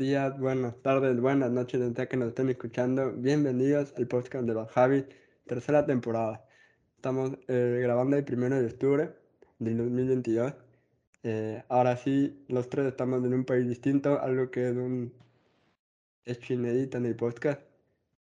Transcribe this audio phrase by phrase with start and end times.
[0.00, 3.12] días, buenas tardes, buenas noches, sea que nos estén escuchando.
[3.12, 5.04] Bienvenidos al podcast de los Javis,
[5.46, 6.42] tercera temporada.
[6.96, 9.10] Estamos eh, grabando el primero de octubre
[9.58, 10.54] del 2022.
[11.22, 15.12] Eh, ahora sí, los tres estamos en un país distinto, algo que es un
[16.24, 17.60] hecho inédito en el podcast.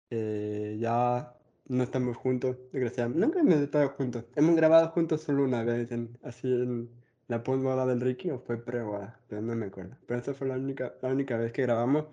[0.08, 1.34] Eh, ya
[1.68, 3.27] no estamos juntos, desgraciadamente.
[3.27, 4.24] Nunca hemos estado juntos.
[4.34, 6.88] Hemos grabado juntos solo una vez, en- así en
[7.28, 9.96] la postboda del Ricky o fue pre-boda, pero no me acuerdo.
[10.06, 12.06] Pero esa fue la única, la única vez que grabamos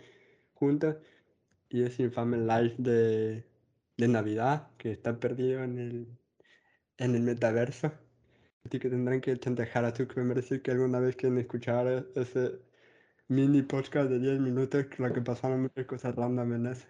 [0.54, 0.96] juntos
[1.70, 3.44] y ese infame live de,
[3.98, 6.08] de Navidad que está perdido en el,
[6.98, 7.92] en el metaverso.
[8.66, 12.60] Así que tendrán que chantajear a Zuckerberg decir que alguna vez quieren escuchar e- ese
[13.28, 16.88] mini podcast de 10 minutos, que lo que pasaron muchas cosas random en ese.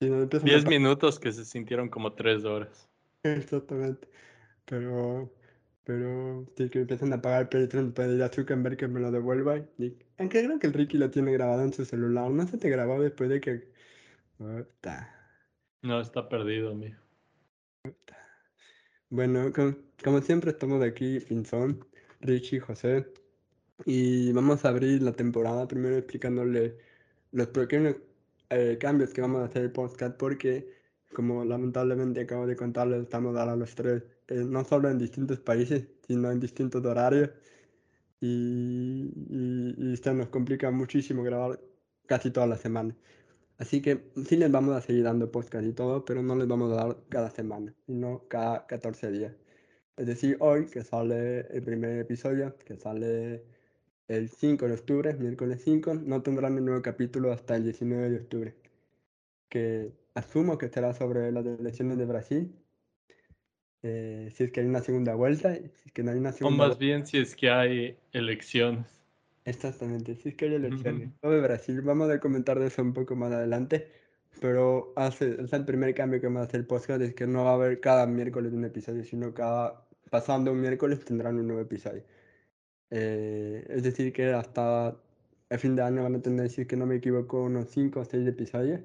[0.00, 2.88] Y nos empiezan a 10 pa- minutos que se sintieron como 3 horas.
[3.22, 4.08] Exactamente.
[4.64, 5.30] Pero,
[5.88, 9.56] pero sí que empiezan a pagar Patreon para ir a Zuckerberg que me lo devuelva.
[9.78, 12.30] Y, aunque creo que el Ricky lo tiene grabado en su celular.
[12.30, 13.72] No se te grabó después de que.
[14.36, 15.10] Puta.
[15.80, 16.98] No, está perdido, amigo.
[19.08, 21.82] Bueno, com- como, siempre estamos aquí, Pinzón,
[22.20, 23.10] Richie, José.
[23.86, 26.76] Y vamos a abrir la temporada primero explicándole
[27.32, 27.96] los pequeños
[28.50, 30.70] eh, cambios que vamos a hacer el podcast porque,
[31.14, 35.88] como lamentablemente acabo de contarles, estamos ahora los tres, eh, no solo en distintos países,
[36.06, 37.30] sino en distintos horarios.
[38.20, 41.60] Y, y, y se nos complica muchísimo grabar
[42.06, 42.96] casi todas las semanas.
[43.58, 46.72] Así que sí les vamos a seguir dando podcast y todo, pero no les vamos
[46.72, 49.34] a dar cada semana, sino cada 14 días.
[49.96, 53.44] Es decir, hoy que sale el primer episodio, que sale
[54.08, 58.16] el 5 de octubre, miércoles 5, no tendrán un nuevo capítulo hasta el 19 de
[58.18, 58.56] octubre,
[59.48, 62.54] que asumo que será sobre las elecciones de Brasil,
[63.82, 66.32] eh, si es que hay una segunda vuelta, si es que no hay una O
[66.32, 68.86] segunda más bien si es que hay elecciones.
[69.44, 71.10] Exactamente, si es que hay elecciones.
[71.22, 73.88] Sobre Brasil, vamos a comentar de eso un poco más adelante,
[74.40, 77.44] pero hace, es el primer cambio que vamos a hacer el podcast, es que no
[77.44, 81.62] va a haber cada miércoles un episodio, sino cada, pasando un miércoles tendrán un nuevo
[81.62, 82.02] episodio.
[82.90, 84.96] Eh, es decir, que hasta
[85.50, 88.00] el fin de año van a tener, si es que no me equivoco, unos 5
[88.00, 88.80] o 6 episodios,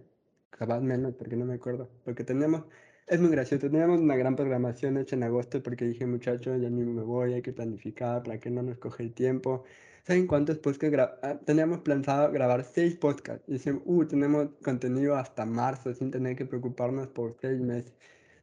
[0.49, 2.63] capaz menos, porque no me acuerdo, porque teníamos,
[3.07, 6.93] es muy gracioso, teníamos una gran programación hecha en agosto, porque dije, muchachos, ya mismo
[6.93, 9.63] me voy, hay que planificar para que no nos coge el tiempo.
[10.03, 13.43] ¿Saben cuántos podcasts ah, teníamos pensado grabar seis podcasts?
[13.47, 17.93] Y decían, uh, tenemos contenido hasta marzo sin tener que preocuparnos por seis meses.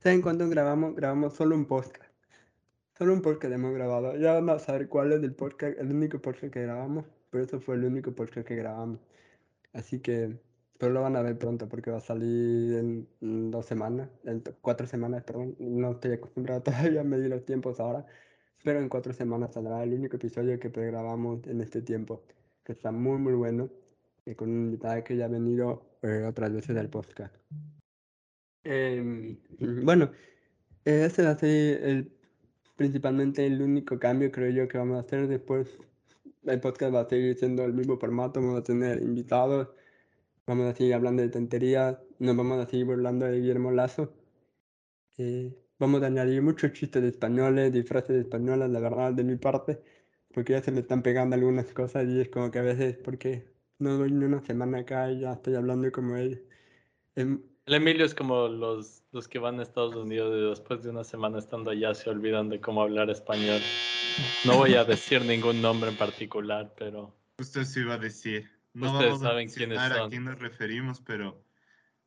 [0.03, 0.95] ¿Saben cuántos grabamos?
[0.97, 2.11] Grabamos solo un podcast.
[2.97, 4.17] Solo un podcast hemos grabado.
[4.17, 7.05] Ya van a saber cuál es el podcast, el único podcast que grabamos.
[7.31, 9.01] Pero eso fue el único podcast que grabamos.
[9.73, 10.39] Así que,
[10.81, 14.87] pero lo van a ver pronto porque va a salir en, dos semanas, en cuatro
[14.87, 15.55] semanas, perdón.
[15.59, 18.07] No estoy acostumbrado todavía a medir los tiempos ahora.
[18.65, 22.25] Pero en cuatro semanas saldrá el único episodio que grabamos en este tiempo,
[22.65, 23.69] que está muy, muy bueno,
[24.25, 27.35] y con un invitado que ya ha venido eh, otras veces al podcast.
[28.65, 29.37] Em,
[29.85, 30.11] bueno,
[30.87, 32.13] eh, ese va a ser el,
[32.77, 35.69] principalmente el único cambio, creo yo, que vamos a hacer después.
[36.45, 39.69] El podcast va a seguir siendo el mismo formato, vamos a tener invitados,
[40.51, 44.13] vamos a seguir hablando de tonterías, nos vamos a seguir burlando de Guillermo Lazo.
[45.17, 49.23] Eh, vamos a añadir muchos chistes de españoles y frases de españolas, la verdad, de
[49.23, 49.81] mi parte,
[50.35, 53.45] porque ya se me están pegando algunas cosas y es como que a veces, porque
[53.79, 56.45] no doy ni una semana acá y ya estoy hablando como él.
[57.15, 60.91] Em, El Emilio es como los, los que van a Estados Unidos y después de
[60.91, 63.61] una semana estando allá se olvidan de cómo hablar español.
[64.45, 68.60] No voy a decir ningún nombre en particular, pero Justo eso iba a decir.
[68.73, 70.11] No Ustedes vamos a saben quiénes mencionar a son.
[70.11, 71.45] quién nos referimos, pero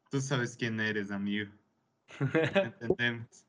[0.09, 1.51] tú sabes quién eres, amigo.
[2.19, 3.45] Entendemos.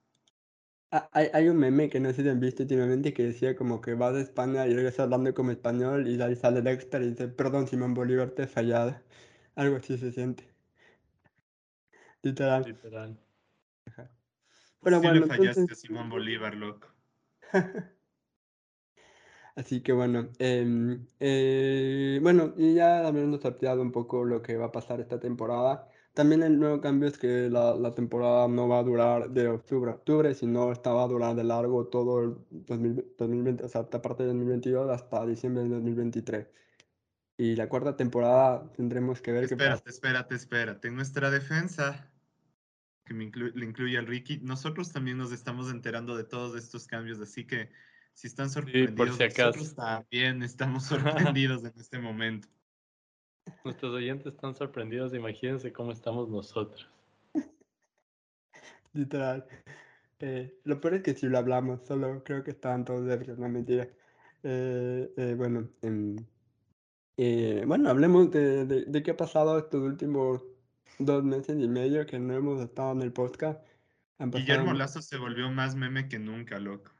[0.90, 3.80] ah, hay, hay un meme que no sé si han visto últimamente que decía como
[3.80, 7.28] que vas a España y regresas hablando como español y ahí sale Dexter y dice,
[7.28, 9.00] perdón Simón Bolívar, te he fallado.
[9.54, 10.48] Algo así se siente.
[12.22, 12.64] Literal.
[12.64, 13.18] literal.
[14.82, 16.88] Pero sí bueno, le fallaste entonces- a Simón Bolívar, loco.
[19.56, 24.66] Así que bueno, em, eh, bueno, y ya habiendo sorteado un poco lo que va
[24.66, 28.80] a pasar esta temporada, también el nuevo cambio es que la, la temporada no va
[28.80, 32.36] a durar de octubre a octubre, sino esta va a durar de largo todo el
[32.50, 36.48] 2000 2020, o sea, esta parte de 2022 hasta diciembre del 2023.
[37.38, 39.84] Y la cuarta temporada tendremos que ver qué pasa.
[39.84, 40.88] Espérate, espérate, espérate.
[40.88, 42.10] En nuestra defensa,
[43.04, 46.86] que me inclu- le incluye al Ricky, nosotros también nos estamos enterando de todos estos
[46.86, 47.70] cambios, así que
[48.14, 49.58] si están sorprendidos, si acaso.
[49.58, 52.48] nosotros también estamos sorprendidos en este momento.
[53.64, 56.88] Nuestros oyentes están sorprendidos, imagínense cómo estamos nosotros.
[58.92, 59.46] Literal.
[60.20, 63.48] Eh, lo peor es que si lo hablamos, solo creo que estaban todos ebrios, no
[63.48, 63.88] mentira.
[64.42, 66.16] Eh, eh, bueno, em,
[67.16, 70.42] Eh, bueno, hablemos de, de, de qué ha pasado estos últimos
[70.98, 73.60] dos meses y medio que no hemos estado en el podcast.
[74.18, 76.93] Guillermo Lazo se volvió más meme que nunca, loco.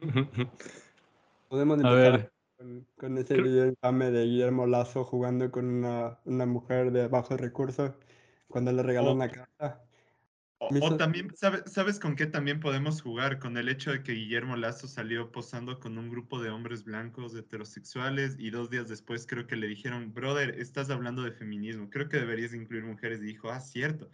[1.48, 5.66] Podemos A empezar ver, con, con ese creo- video infame de Guillermo Lazo jugando con
[5.66, 7.92] una, una mujer de bajos recursos
[8.48, 9.14] cuando le regaló Oh.
[9.14, 9.82] una casa.
[10.62, 13.38] O, o también, ¿sabe- ¿sabes con qué también podemos jugar?
[13.38, 17.34] Con el hecho de que Guillermo Lazo salió posando con un grupo de hombres blancos
[17.34, 22.10] heterosexuales y dos días después creo que le dijeron, brother, estás hablando de feminismo, creo
[22.10, 23.20] que deberías incluir mujeres.
[23.22, 24.10] Y dijo, ah, cierto.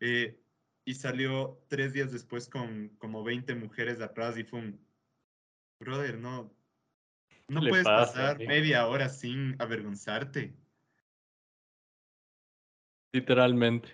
[0.00, 0.38] Eh,
[0.86, 4.80] y salió tres días después con como 20 mujeres atrás y fue un,
[5.80, 6.54] brother, no,
[7.48, 8.48] no puedes pasa, pasar amigo?
[8.50, 10.54] media hora sin avergonzarte.
[13.12, 13.88] literalmente.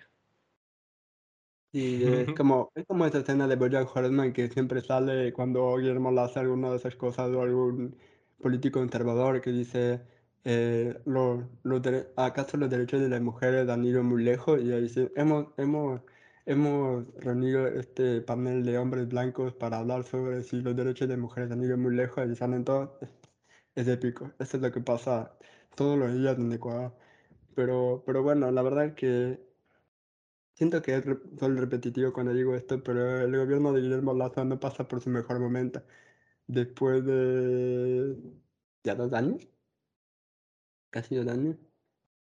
[1.75, 6.11] Y es como, es como esa escena de Bojack Horseman que siempre sale cuando Guillermo
[6.13, 7.97] le hace alguna de esas cosas o algún
[8.43, 10.03] político conservador que dice,
[10.45, 14.61] eh, lo- los dere- ¿acaso los derechos de las mujeres han ido muy lejos?
[14.63, 16.03] Y ahí dice, hemos, hemos,
[16.47, 21.51] hemos reunido este panel de hombres blancos para hablar sobre si los derechos de mujeres
[21.51, 22.91] han ido muy lejos y salen todos.
[23.75, 25.39] Es épico, eso es lo que pasa
[25.77, 26.95] todos los días en Ecuador.
[27.55, 29.41] Pero, pero bueno, la verdad es que
[30.55, 31.03] Siento que
[31.39, 35.11] soy repetitivo cuando digo esto, pero el gobierno de Guillermo Lazo no pasa por su
[35.11, 35.83] mejor momento.
[36.47, 38.17] Después de
[38.85, 39.49] ya dos años,
[40.91, 41.57] casi dos años.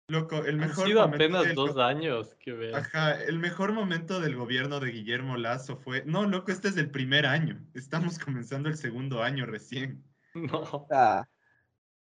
[0.08, 2.74] Loco, el Han mejor sido momento apenas del dos años que ver.
[2.74, 6.90] Ajá, el mejor momento del gobierno de Guillermo Lazo fue, no, loco, este es el
[6.90, 10.04] primer año, estamos comenzando el segundo año recién.
[10.34, 10.88] No.
[10.90, 11.24] Ah,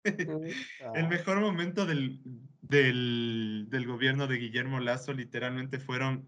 [0.95, 2.19] El mejor momento del,
[2.61, 6.25] del, del gobierno de Guillermo Lazo literalmente fueron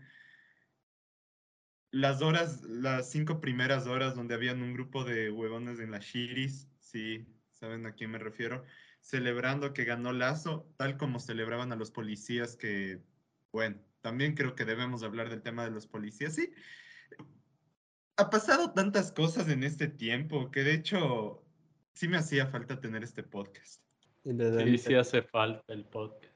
[1.91, 6.69] las horas, las cinco primeras horas donde habían un grupo de huevones en las Shiris,
[6.79, 8.63] sí, saben a quién me refiero,
[9.01, 13.01] celebrando que ganó Lazo, tal como celebraban a los policías que,
[13.51, 16.51] bueno, también creo que debemos hablar del tema de los policías, sí.
[18.17, 21.43] Ha pasado tantas cosas en este tiempo que de hecho
[21.93, 23.81] sí me hacía falta tener este podcast.
[24.23, 26.33] Sí, evidente, sí hace falta el podcast.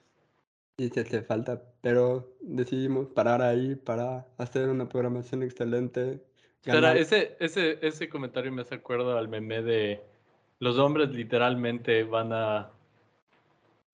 [0.77, 6.21] sí se hace falta, pero decidimos parar ahí para hacer una programación excelente,
[6.65, 10.01] ese, ese, ese comentario me hace acuerdo al meme de
[10.59, 12.71] los hombres literalmente van a,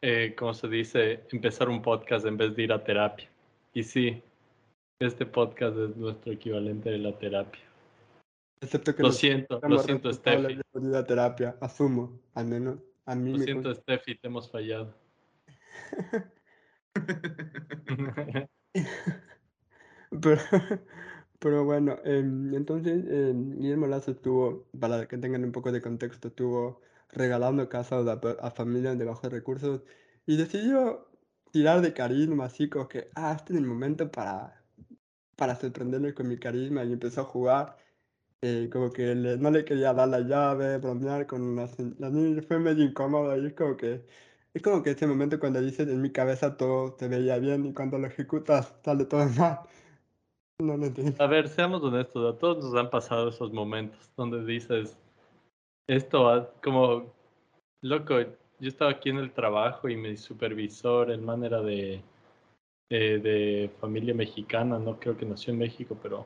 [0.01, 1.23] eh, ¿cómo se dice?
[1.31, 3.29] Empezar un podcast en vez de ir a terapia.
[3.73, 4.21] Y sí,
[4.99, 7.61] este podcast es nuestro equivalente de la terapia.
[8.61, 10.59] Excepto que Lo siento, lo siento, Steffi.
[10.73, 13.73] la terapia, asumo, al menos a mí Lo me siento.
[13.73, 14.93] Steffi, te hemos fallado.
[20.21, 20.41] Pero,
[21.39, 26.27] pero bueno, em, entonces em, Guillermo Lazo estuvo, para que tengan un poco de contexto,
[26.29, 29.81] estuvo regalando casas a, familias de bajos recursos
[30.25, 31.09] y decidió
[31.51, 34.63] tirar de carisma, así como que, ah, este es el momento para,
[35.37, 37.77] para sorprenderle con mi carisma y empezó a jugar,
[38.41, 42.11] eh, como que le- no le quería dar la llave, bromear con se- la
[42.47, 44.05] fue medio incómodo y es como que,
[44.53, 47.73] es como que ese momento cuando dices en mi cabeza todo se veía bien y
[47.73, 49.59] cuando lo ejecutas sale todo mal.
[50.59, 51.23] No lo entiendo.
[51.23, 54.97] A ver, seamos honestos, a todos nos han pasado esos momentos donde dices,
[55.87, 57.13] esto va como,
[57.81, 62.01] loco, yo estaba aquí en el trabajo y mi supervisor, el man era de,
[62.89, 66.25] de, de familia mexicana, no creo que nació en México, pero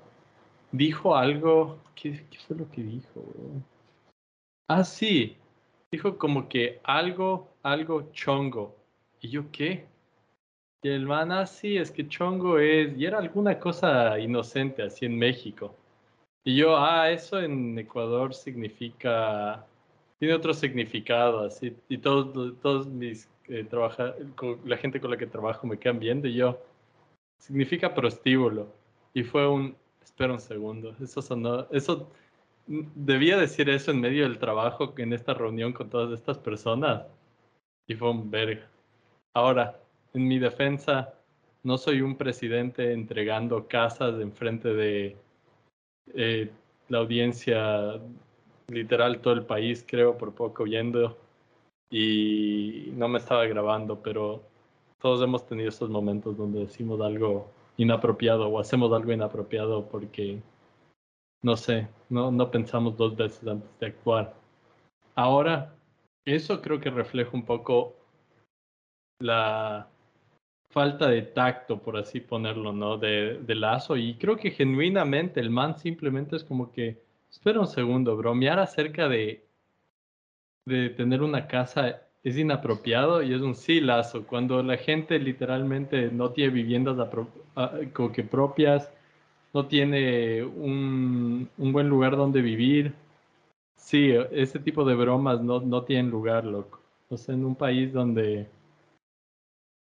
[0.74, 3.24] dijo algo, ¿qué, fue lo que dijo?
[4.68, 5.38] Ah, sí,
[5.92, 8.75] dijo como que algo, algo chongo.
[9.22, 9.88] ¿Y yo qué?
[10.84, 15.06] Y el man, ah, sí, es que chongo es, y era alguna cosa inocente así
[15.06, 15.74] en México.
[16.44, 19.66] Y yo, ah, eso en Ecuador significa,
[20.20, 24.13] tiene otro significado, así, y todos, todos mis, eh, trabaja,
[24.66, 26.60] la gente con la que trabajo me quedan viendo, y yo,
[27.40, 28.68] significa prostíbulo.
[29.13, 32.10] Y fue un, espera un segundo, eso sonó, eso,
[32.68, 37.06] mm, debía decir eso en medio del trabajo, en esta reunión con todas estas personas,
[37.88, 38.68] y fue un verga.
[39.34, 39.80] Ahora,
[40.13, 41.13] en mi defensa,
[41.63, 45.17] no soy un presidente entregando casas enfrente de
[46.13, 46.51] eh,
[46.89, 48.00] la audiencia,
[48.67, 51.17] literal todo el país, creo, por poco yendo.
[51.89, 54.41] Y no me estaba grabando, pero
[55.00, 60.39] todos hemos tenido esos momentos donde decimos algo inapropiado o hacemos algo inapropiado porque,
[61.41, 64.34] no sé, no, no pensamos dos veces antes de actuar.
[65.15, 65.75] Ahora,
[66.25, 67.93] eso creo que refleja un poco
[69.20, 69.88] la
[70.74, 72.98] falta de tacto, por así ponerlo, ¿no?
[72.98, 73.96] De, de Lazo.
[73.98, 77.01] Y creo que genuinamente el man simplemente es como que,
[77.32, 79.46] espera un segundo, bromear acerca de
[80.65, 84.25] de tener una casa es inapropiado y es un sí lazo.
[84.25, 86.98] Cuando la gente literalmente no tiene viviendas
[87.94, 88.89] como que propias,
[89.53, 92.94] no tiene un, un, buen lugar donde vivir.
[93.75, 96.80] Sí, ese tipo de bromas no, no tienen lugar, loco.
[97.10, 98.48] O sea, en un país donde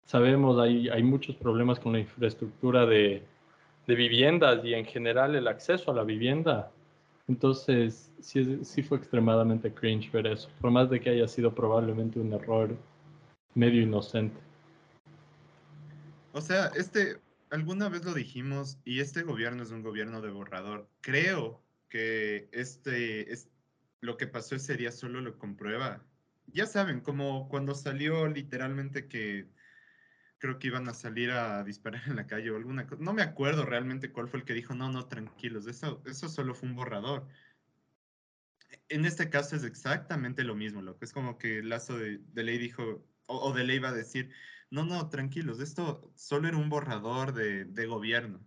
[0.05, 3.23] sabemos hay, hay muchos problemas con la infraestructura de,
[3.87, 6.71] de viviendas y en general el acceso a la vivienda
[7.29, 12.19] entonces, sí, sí fue extremadamente cringe ver eso, por más de que haya sido probablemente
[12.19, 12.75] un error
[13.53, 14.39] medio inocente.
[16.33, 17.19] O sea, este,
[17.51, 20.89] alguna vez lo dijimos, y este gobierno es un gobierno de borrador.
[21.01, 23.51] Creo que este, es,
[24.01, 26.03] lo que pasó ese día solo lo comprueba.
[26.47, 29.45] Ya saben, como cuando salió literalmente que
[30.39, 33.03] creo que iban a salir a disparar en la calle o alguna cosa.
[33.03, 36.55] No me acuerdo realmente cuál fue el que dijo, no, no, tranquilos, eso, eso solo
[36.55, 37.27] fue un borrador.
[38.87, 42.43] En este caso es exactamente lo mismo, lo que es como que Lazo de, de
[42.43, 44.31] ley dijo, o, de ley iba a decir,
[44.71, 48.39] no, no, tranquilos, esto solo era un borrador de, de gobierno.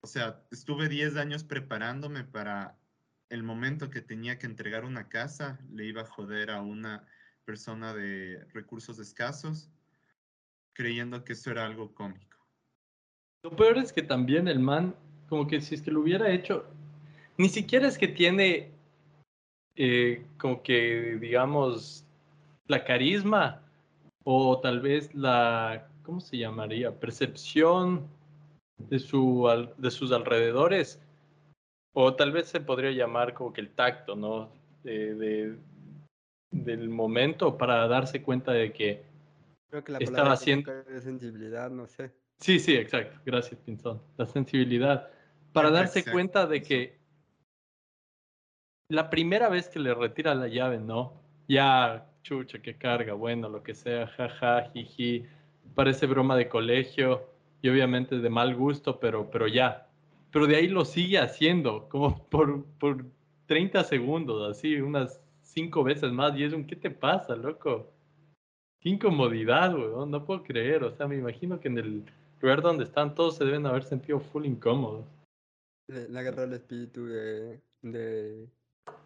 [0.00, 2.78] O sea, estuve 10 años preparándome para
[3.30, 7.06] el momento que tenía que entregar una casa, le iba a joder a una
[7.44, 9.70] persona de recursos escasos
[10.74, 12.38] creyendo que eso era algo cómico.
[13.42, 14.94] Lo peor es que también el man,
[15.28, 16.66] como que si es que lo hubiera hecho,
[17.38, 18.70] ni siquiera es que tiene
[19.76, 22.06] eh, como que, digamos,
[22.66, 23.62] la carisma
[24.24, 26.98] o tal vez la, ¿cómo se llamaría?
[26.98, 28.08] Percepción
[28.78, 31.00] de, su, de sus alrededores.
[31.92, 34.50] O tal vez se podría llamar como que el tacto, ¿no?
[34.84, 35.56] de,
[36.50, 39.02] del momento para darse cuenta de que
[39.74, 42.12] Creo que la estaba haciendo de sensibilidad, no sé.
[42.38, 43.18] Sí, sí, exacto.
[43.26, 44.00] Gracias, Pinzón.
[44.16, 45.10] La sensibilidad.
[45.52, 46.96] Para darse cuenta de que
[48.88, 51.14] la primera vez que le retira la llave, ¿no?
[51.48, 55.26] Ya, chucha, que carga, bueno, lo que sea, jaja, jiji.
[55.74, 57.28] Parece broma de colegio
[57.60, 59.88] y obviamente de mal gusto, pero, pero ya.
[60.30, 63.04] Pero de ahí lo sigue haciendo, como por, por
[63.46, 66.36] 30 segundos, así, unas cinco veces más.
[66.36, 67.93] Y es un, ¿qué te pasa, loco?
[68.84, 70.84] Qué incomodidad, weón, no puedo creer.
[70.84, 72.04] O sea, me imagino que en el
[72.38, 75.06] lugar donde están todos se deben haber sentido full incómodos.
[75.88, 78.46] Le, agarró el espíritu de, de,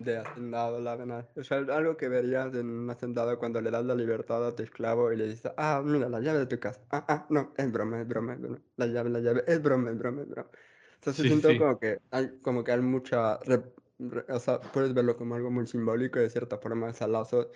[0.01, 1.29] de hacendado, la verdad.
[1.37, 4.65] O sea, algo que verías en un hacendado cuando le das la libertad a tu
[4.65, 6.81] esclavo y le dices, ah, mira, la llave de tu casa.
[6.91, 8.59] Ah, ah, no, es broma, es broma, es broma.
[8.79, 10.51] La llave, la llave, es broma, es broma, es broma.
[10.97, 15.37] Entonces sí, siento como que hay, como que hay mucha, o sea, puedes verlo como
[15.37, 17.53] algo muy simbólico de cierta forma, ese lazo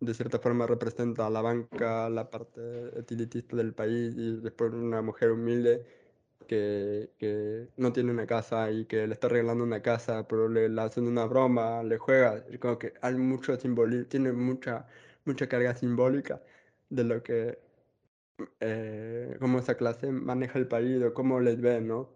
[0.00, 2.60] de cierta forma representa a la banca, la parte
[2.98, 5.84] utilitista del país y después una mujer humilde
[6.46, 10.68] que, que, no tiene una casa y que le está regalando una casa, pero le,
[10.68, 14.86] le hacen una broma, le juega, como que hay mucho simbolismo, tiene mucha,
[15.24, 16.42] mucha carga simbólica
[16.90, 17.58] de lo que,
[18.60, 22.10] eh, cómo esa clase maneja el país o cómo les ve, ¿no?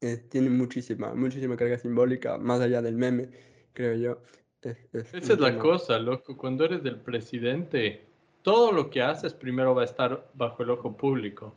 [0.00, 3.30] Eh, tiene muchísima, muchísima carga simbólica, más allá del meme,
[3.72, 4.22] creo yo.
[4.92, 6.36] Esa es la cosa, loco.
[6.36, 8.04] Cuando eres del presidente,
[8.42, 11.54] todo lo que haces primero va a estar bajo el ojo público.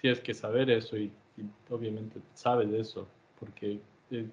[0.00, 1.12] Tienes que saber eso y,
[1.68, 4.26] obviamente sabes eso, porque es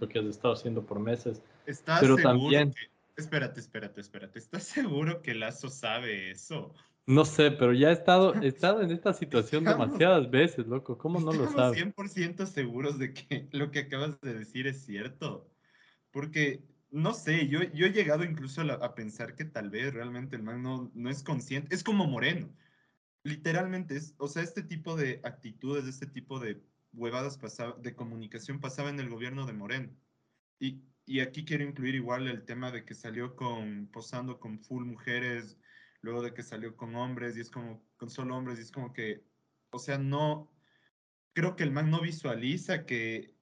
[0.00, 1.42] lo que has estado haciendo por meses.
[1.66, 2.74] ¿Estás Pero también...
[3.16, 4.38] Espérate, espérate, espérate.
[4.38, 6.74] ¿Estás seguro que Lazo sabe eso?
[7.06, 10.98] No sé, pero ya he estado, he estado en esta situación demasiadas veces, loco.
[10.98, 11.82] ¿Cómo no lo sabes?
[11.82, 15.48] 100% seguros de que lo que acabas de decir es cierto.
[16.10, 20.42] Porque no sé, yo, yo he llegado incluso a, pensar que tal vez realmente el
[20.42, 22.54] man no, no, es consciente, es como Moreno,
[23.22, 26.62] literalmente, es, o sea, este tipo de actitudes, este tipo de
[26.92, 29.90] huevadas pasaba, de comunicación pasaba en el gobierno de Moreno.
[30.58, 34.84] Y, y aquí quiero incluir igual el tema de que salió con, posando con full
[34.84, 35.58] mujeres,
[36.00, 38.92] luego de que salió con hombres y es como, con solo hombres y es como
[38.92, 39.24] que,
[39.70, 40.50] o sea, no,
[41.34, 43.35] creo que el man no visualiza que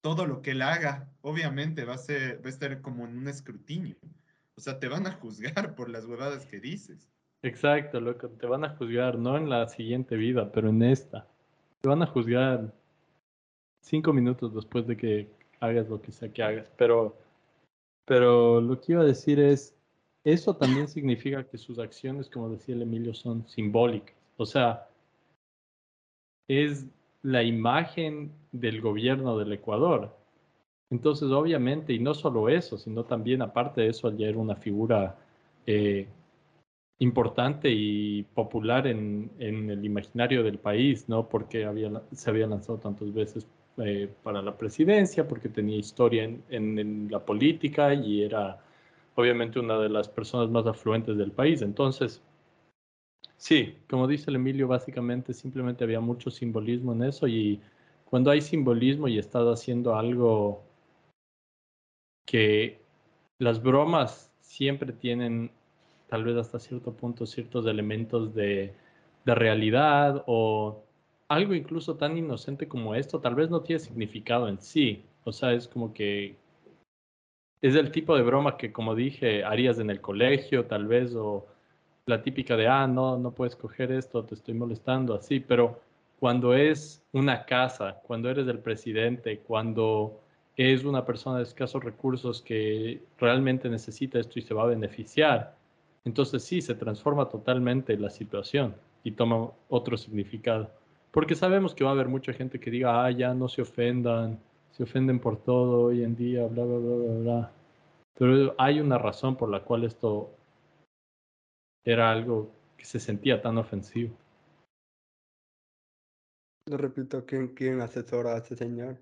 [0.00, 3.28] todo lo que él haga, obviamente, va a, ser, va a estar como en un
[3.28, 3.96] escrutinio.
[4.56, 7.08] O sea, te van a juzgar por las huevadas que dices.
[7.42, 11.26] Exacto, loco, te van a juzgar, no en la siguiente vida, pero en esta.
[11.80, 12.72] Te van a juzgar
[13.80, 16.70] cinco minutos después de que hagas lo que sea que hagas.
[16.76, 17.16] Pero,
[18.04, 19.76] pero lo que iba a decir es,
[20.24, 24.16] eso también significa que sus acciones, como decía el Emilio, son simbólicas.
[24.36, 24.88] O sea,
[26.48, 26.86] es
[27.22, 30.16] la imagen del gobierno del Ecuador.
[30.90, 35.16] Entonces, obviamente, y no solo eso, sino también, aparte de eso, era una figura
[35.66, 36.08] eh,
[36.98, 41.28] importante y popular en, el imaginario del país, ¿no?
[41.28, 43.46] Porque había, se había lanzado tantas veces
[43.78, 48.58] eh, para la presidencia, porque tenía historia en, la política y era
[49.14, 51.62] obviamente una de las personas más afluentes del país.
[51.62, 52.22] Entonces,
[53.38, 57.60] sí, como dice el Emilio, básicamente simplemente había mucho simbolismo en eso y
[58.04, 60.62] cuando hay simbolismo y estás haciendo algo
[62.26, 62.78] que
[63.38, 65.50] las bromas siempre tienen
[66.08, 68.74] tal vez hasta cierto punto ciertos elementos de,
[69.24, 70.82] de realidad o
[71.28, 75.04] algo incluso tan inocente como esto tal vez no tiene significado en sí.
[75.24, 76.36] O sea, es como que
[77.60, 81.46] es el tipo de broma que, como dije, harías en el colegio, tal vez, o
[82.08, 85.80] la típica de, ah, no, no puedes coger esto, te estoy molestando, así, pero
[86.18, 90.20] cuando es una casa, cuando eres el presidente, cuando
[90.56, 95.54] es una persona de escasos recursos que realmente necesita esto y se va a beneficiar,
[96.04, 98.74] entonces sí, se transforma totalmente la situación
[99.04, 100.70] y toma otro significado.
[101.12, 104.38] Porque sabemos que va a haber mucha gente que diga, ah, ya no se ofendan,
[104.72, 107.50] se ofenden por todo hoy en día, bla, bla, bla, bla, bla.
[108.18, 110.30] Pero hay una razón por la cual esto
[111.88, 114.14] era algo que se sentía tan ofensivo.
[116.66, 118.98] Lo repito, ¿quién, quién asesora a ese señor?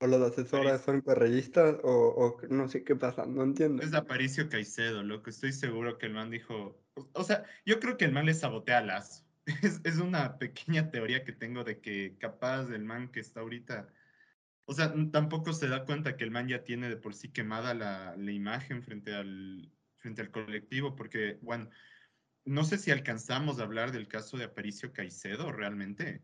[0.00, 3.26] ¿O los asesores son correístas o, o, no sé qué pasa?
[3.26, 3.82] No entiendo.
[3.82, 6.80] Es Aparicio Caicedo, lo que estoy seguro que el man dijo.
[7.12, 9.24] O sea, yo creo que el man le sabotea a Lazo.
[9.62, 13.88] Es, es una pequeña teoría que tengo de que capaz el man que está ahorita
[14.66, 17.74] o sea, tampoco se da cuenta que el man ya tiene de por sí quemada
[17.74, 19.70] la, la imagen frente al,
[20.04, 21.70] frente al colectivo, porque, bueno,
[22.44, 26.20] no sé si alcanzamos a hablar del caso de Aparicio Caicedo realmente.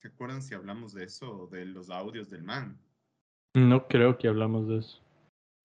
[0.00, 2.78] ¿Se acuerdan si hablamos de eso, de los audios del man?
[3.52, 5.02] No creo que hablamos de eso.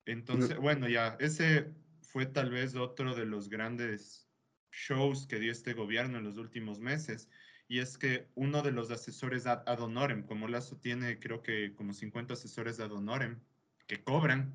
[0.04, 4.28] Entonces, bueno, ya, ese fue tal vez otro de los grandes
[4.70, 7.30] shows que dio este gobierno en los últimos meses
[7.68, 11.94] y es que uno de los asesores ad, honorem, como Lazo tiene creo que como
[11.94, 13.40] 50 asesores ad honorem
[13.86, 14.54] que cobran,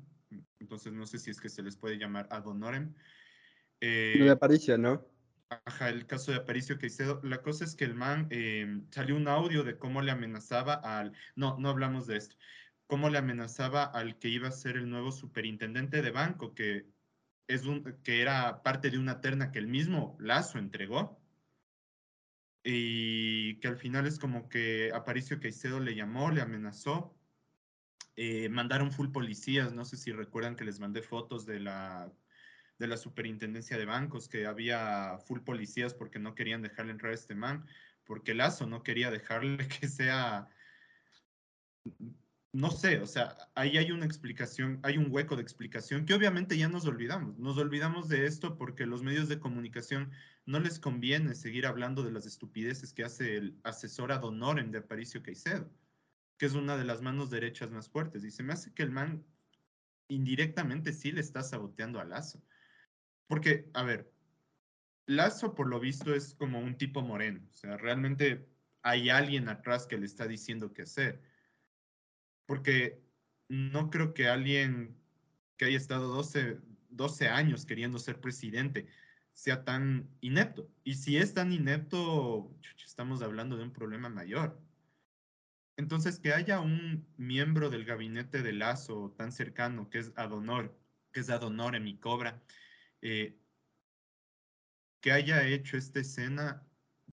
[0.58, 2.94] entonces no sé si es que se les puede llamar ad honorem.
[3.80, 5.06] Eh, de Aparicio, ¿no?
[5.48, 7.20] Ajá, el caso de Aparicio Caicedo.
[7.22, 11.12] La cosa es que el man eh, salió un audio de cómo le amenazaba al.
[11.36, 12.36] No, no hablamos de esto.
[12.86, 16.86] Cómo le amenazaba al que iba a ser el nuevo superintendente de banco, que,
[17.48, 21.20] es un, que era parte de una terna que el mismo Lazo entregó
[22.68, 27.15] y que al final es como que Aparicio Caicedo le llamó, le amenazó.
[28.16, 32.10] Eh, mandaron full policías, no sé si recuerdan que les mandé fotos de la,
[32.78, 37.14] de la superintendencia de bancos, que había full policías porque no querían dejarle entrar a
[37.16, 37.66] este man,
[38.04, 40.48] porque Lazo no quería dejarle que sea
[42.56, 46.56] no sé, o sea, ahí hay una explicación, hay un hueco de explicación que obviamente
[46.56, 47.38] ya nos olvidamos.
[47.38, 50.10] Nos olvidamos de esto porque los medios de comunicación
[50.46, 54.78] no les conviene seguir hablando de las estupideces que hace el asesor ad honorem de
[54.78, 55.70] Aparicio Caicedo,
[56.38, 58.24] que es una de las manos derechas más fuertes.
[58.24, 59.24] Y se me hace que el man
[60.08, 62.42] indirectamente sí le está saboteando a Lazo.
[63.26, 64.12] Porque, a ver,
[65.06, 68.48] Lazo por lo visto es como un tipo moreno, o sea, realmente
[68.82, 71.22] hay alguien atrás que le está diciendo qué hacer
[72.46, 73.02] porque
[73.48, 74.96] no creo que alguien
[75.56, 78.86] que haya estado 12, 12 años queriendo ser presidente
[79.34, 80.70] sea tan inepto.
[80.82, 82.50] Y si es tan inepto,
[82.84, 84.58] estamos hablando de un problema mayor.
[85.76, 90.74] Entonces, que haya un miembro del gabinete de Lazo tan cercano, que es Adonor,
[91.12, 92.42] que es Adonor en mi cobra,
[93.02, 93.38] eh,
[95.00, 96.66] que haya hecho esta escena,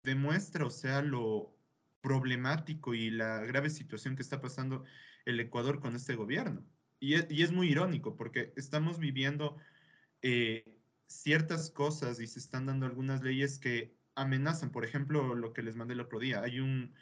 [0.04, 1.58] demuestra, o sea, lo
[2.02, 4.84] problemático y la grave situación que está pasando
[5.26, 6.66] el Ecuador con este gobierno.
[7.00, 9.58] Y es, muy irónico porque estamos viviendo
[10.22, 10.64] eh,
[11.08, 14.72] ciertas cosas y se están dando algunas leyes que amenazan.
[14.72, 16.42] Por ejemplo, lo que les mandé el otro día.
[16.42, 16.94] Hay un,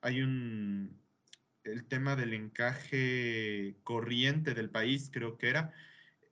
[0.00, 1.00] hay un,
[1.72, 5.72] el tema del encaje corriente del país, creo que era.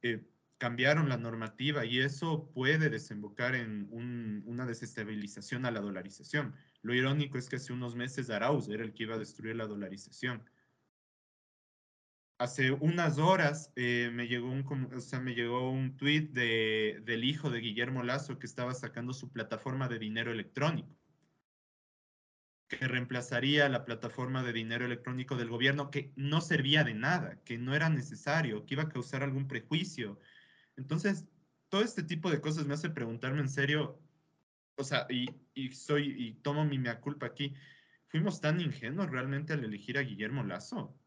[0.02, 0.24] Eh,
[0.58, 3.88] cambiaron la normativa y eso puede desembocar en
[4.46, 6.54] una desestabilización a la dolarización.
[6.80, 9.66] Lo irónico es que hace unos meses Arauz era el que iba a destruir la
[9.66, 10.42] dolarización
[12.38, 14.64] hace unas horas eh, me llegó un,
[15.22, 19.88] me llegó un tweet de, del hijo de Guillermo Lazo que estaba sacando su plataforma
[19.88, 20.88] de dinero electrónico,
[22.68, 27.58] que reemplazaría la plataforma de dinero electrónico del gobierno, que no servía de nada, que
[27.58, 30.18] no era necesario, que iba a causar algún prejuicio.
[30.76, 31.26] Entonces,
[31.68, 34.00] todo este tipo de cosas me hace preguntarme en serio,
[34.76, 37.54] o sea, y, y soy, y tomo mi mea culpa aquí,
[38.08, 40.98] ¿fuimos tan ingenuos realmente al elegir a Guillermo Lazo?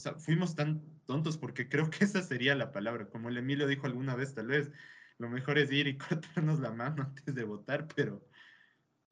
[0.00, 3.10] o sea, fuimos tan tontos porque creo que esa sería la palabra.
[3.10, 4.72] Como el Emilio dijo alguna vez, tal vez
[5.18, 8.26] lo mejor es ir y cortarnos la mano antes de votar, pero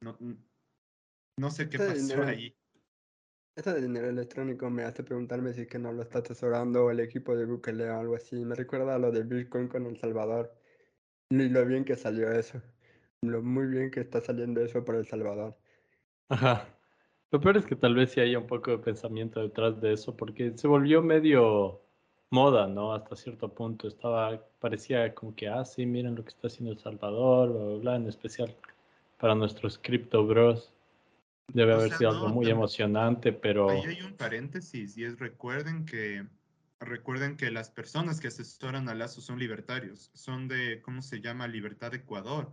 [0.01, 0.17] no,
[1.39, 2.53] no sé qué pasó ahí.
[3.55, 6.99] Eso de dinero electrónico me hace preguntarme si es que no lo está asesorando el
[6.99, 8.35] equipo de Bukele o algo así.
[8.45, 10.53] Me recuerda a lo de Bitcoin con El Salvador.
[11.29, 12.61] Y lo bien que salió eso.
[13.21, 15.57] Lo muy bien que está saliendo eso por El Salvador.
[16.29, 16.67] Ajá.
[17.31, 20.15] Lo peor es que tal vez sí haya un poco de pensamiento detrás de eso,
[20.15, 21.81] porque se volvió medio
[22.31, 22.93] moda, ¿no?
[22.93, 23.87] Hasta cierto punto.
[23.87, 27.77] Estaba, parecía como que, ah, sí, miren lo que está haciendo El Salvador, bla, bla,
[27.77, 28.55] bla, en especial
[29.19, 30.73] para nuestros crypto bros.
[31.53, 34.97] Debe O haber sea, sido no, algo muy también- emocionante, pero Ahí hay un paréntesis
[34.97, 36.25] y es recuerden que
[36.79, 41.47] recuerden que las personas que asesoran a Lazo son libertarios, son de ¿cómo se llama?
[41.47, 42.51] Libertad Ecuador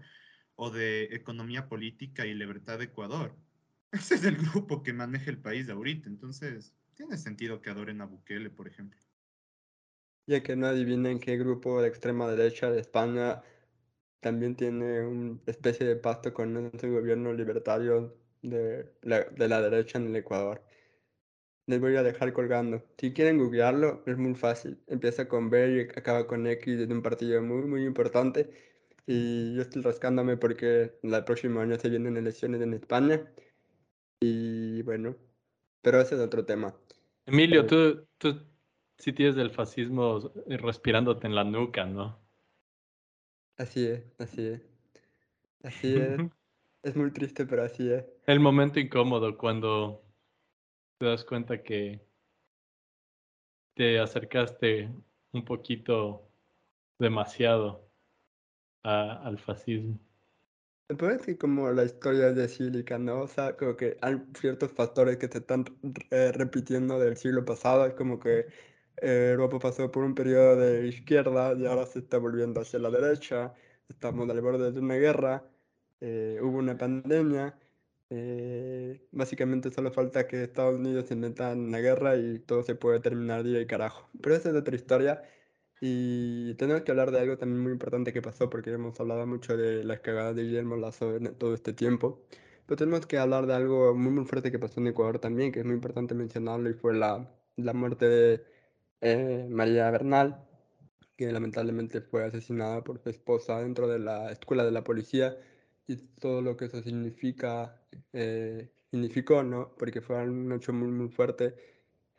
[0.56, 3.36] o de Economía Política y Libertad Ecuador.
[3.92, 8.06] Ese es el grupo que maneja el país ahorita, entonces tiene sentido que adoren a
[8.06, 8.98] Bukele, por ejemplo.
[10.26, 13.42] Ya que no adivinen qué grupo de extrema derecha de España
[14.20, 18.16] también tiene una especie de pacto con ese gobierno libertario
[18.50, 20.62] de la, de la derecha en el Ecuador.
[21.66, 22.84] Les voy a dejar colgando.
[22.98, 24.78] Si quieren googlearlo, es muy fácil.
[24.86, 28.50] Empieza con B y acaba con X de un partido muy, muy importante.
[29.06, 33.32] Y yo estoy rascándome porque el próximo año se vienen elecciones en España.
[34.20, 35.16] Y bueno,
[35.82, 36.76] pero ese es otro tema.
[37.26, 38.40] Emilio, Eh, tú, tú
[38.98, 42.18] sí tienes el fascismo respirándote en la nuca, ¿no?
[43.58, 44.62] Así es, así es.
[45.62, 46.22] Así es.
[46.86, 48.06] Es muy triste, pero así es.
[48.26, 50.04] El momento incómodo cuando
[50.98, 52.06] te das cuenta que
[53.74, 54.90] te acercaste
[55.32, 56.28] un poquito
[56.98, 57.90] demasiado
[58.84, 60.00] a- al fascismo.
[60.88, 63.22] Me parece que como la historia de Sílica, ¿no?
[63.22, 65.64] O sea, como que hay ciertos factores que se están
[66.10, 67.86] eh, repitiendo del siglo pasado.
[67.86, 68.46] Es como que
[69.02, 72.90] eh, Europa pasó por un periodo de izquierda y ahora se está volviendo hacia la
[72.90, 73.52] derecha.
[73.88, 75.44] Estamos al borde de una guerra.
[76.00, 77.58] Eh, hubo una pandemia.
[78.10, 82.74] eh, básicamente solo falta que Estados Unidos se meta en la guerra y todo se
[82.76, 84.08] puede terminar de ahí carajo.
[84.22, 85.22] Pero esa es otra historia.
[85.80, 89.56] Y tenemos que hablar de algo también muy importante que pasó, porque hemos hablado mucho
[89.56, 92.26] de las cagadas de Guillermo Lazo en todo este tiempo.
[92.66, 95.60] Pero tenemos que hablar de algo muy, muy fuerte que pasó en Ecuador también, que
[95.60, 98.44] es muy importante mencionarlo, y fue la, la muerte de
[99.00, 100.48] eh, María Bernal,
[101.16, 105.36] que lamentablemente fue asesinada por su esposa dentro de la escuela de la policía,
[105.86, 107.80] y todo lo que eso significa,
[108.12, 109.74] eh, significó, ¿no?
[109.76, 111.54] Porque fue un hecho muy, muy fuerte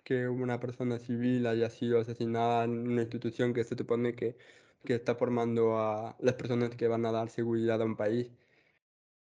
[0.04, 4.38] que una persona civil haya sido asesinada en una institución que se supone que,
[4.86, 8.32] que está formando a las personas que van a dar seguridad a un país.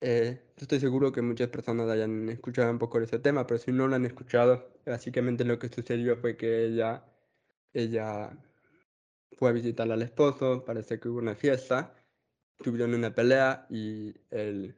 [0.01, 3.73] Eh, estoy seguro que muchas personas hayan escuchado un poco de ese tema, pero si
[3.73, 7.05] no lo han escuchado, básicamente lo que sucedió fue que ella,
[7.73, 8.37] ella
[9.38, 11.94] fue a visitar al esposo, parece que hubo una fiesta,
[12.59, 14.77] tuvieron una pelea y el,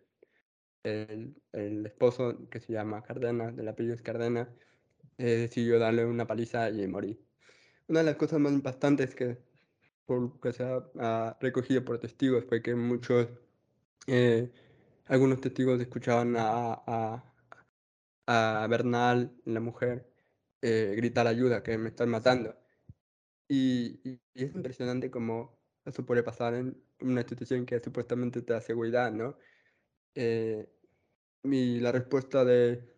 [0.84, 4.48] el, el esposo, que se llama Cárdenas, del apellido es Cárdenas,
[5.18, 7.24] eh, decidió darle una paliza y morir.
[7.88, 9.38] Una de las cosas más impactantes que,
[10.06, 13.28] por, que se ha, ha recogido por testigos fue que muchos,
[14.06, 14.52] eh,
[15.06, 17.34] algunos testigos escuchaban a, a,
[18.26, 20.12] a Bernal, la mujer,
[20.62, 22.56] eh, gritar ayuda, que me están matando.
[23.48, 25.55] Y, y- y es impresionante cómo
[25.86, 29.38] eso puede pasar en una institución que supuestamente te da seguridad, ¿no?
[30.14, 30.68] Eh,
[31.44, 32.96] y la respuesta de,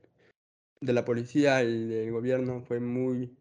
[0.81, 3.39] de la policía y del gobierno fue muy,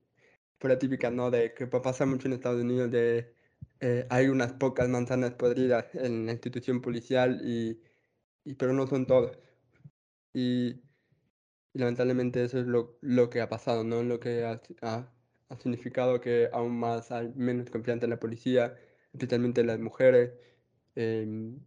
[0.59, 1.31] fue la típica, ¿no?
[1.31, 3.35] De que pa- pasa mucho en Estados Unidos de
[3.81, 7.81] eh, hay unas pocas manzanas podridas en la institución policial y,
[8.45, 9.39] y- pero no son todos.
[10.33, 10.83] Y,
[11.73, 14.03] y lamentablemente eso es lo, lo que ha pasado, ¿no?
[14.03, 15.13] Lo que ha, ha-
[15.49, 18.77] ha significado que aún más hay menos confianza en la policía,
[19.17, 20.33] especialmente en las mujeres.
[20.95, 21.65] em,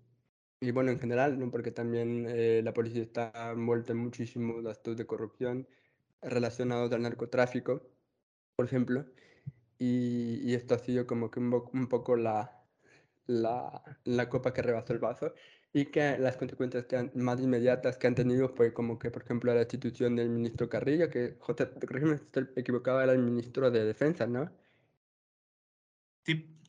[0.61, 1.51] y bueno, en general, ¿no?
[1.51, 5.69] Porque también eh, la policía está envuelta en muchísimos actos de corrupción
[6.23, 7.83] relacionados al narcotráfico,
[8.57, 9.07] por ejemplo.
[9.79, 12.65] Y, y esto ha sido como que un, un poco la,
[13.27, 15.35] la, la copa que rebasó el vaso
[15.73, 19.23] y que las consecuencias que han- más inmediatas que han tenido fue como que, por
[19.25, 23.71] ejemplo, la destitución del ministro Carrillo, que, José, corrígeme si estoy equivocado, era el ministro
[23.71, 24.53] de Defensa, ¿no?
[26.25, 26.60] Sí,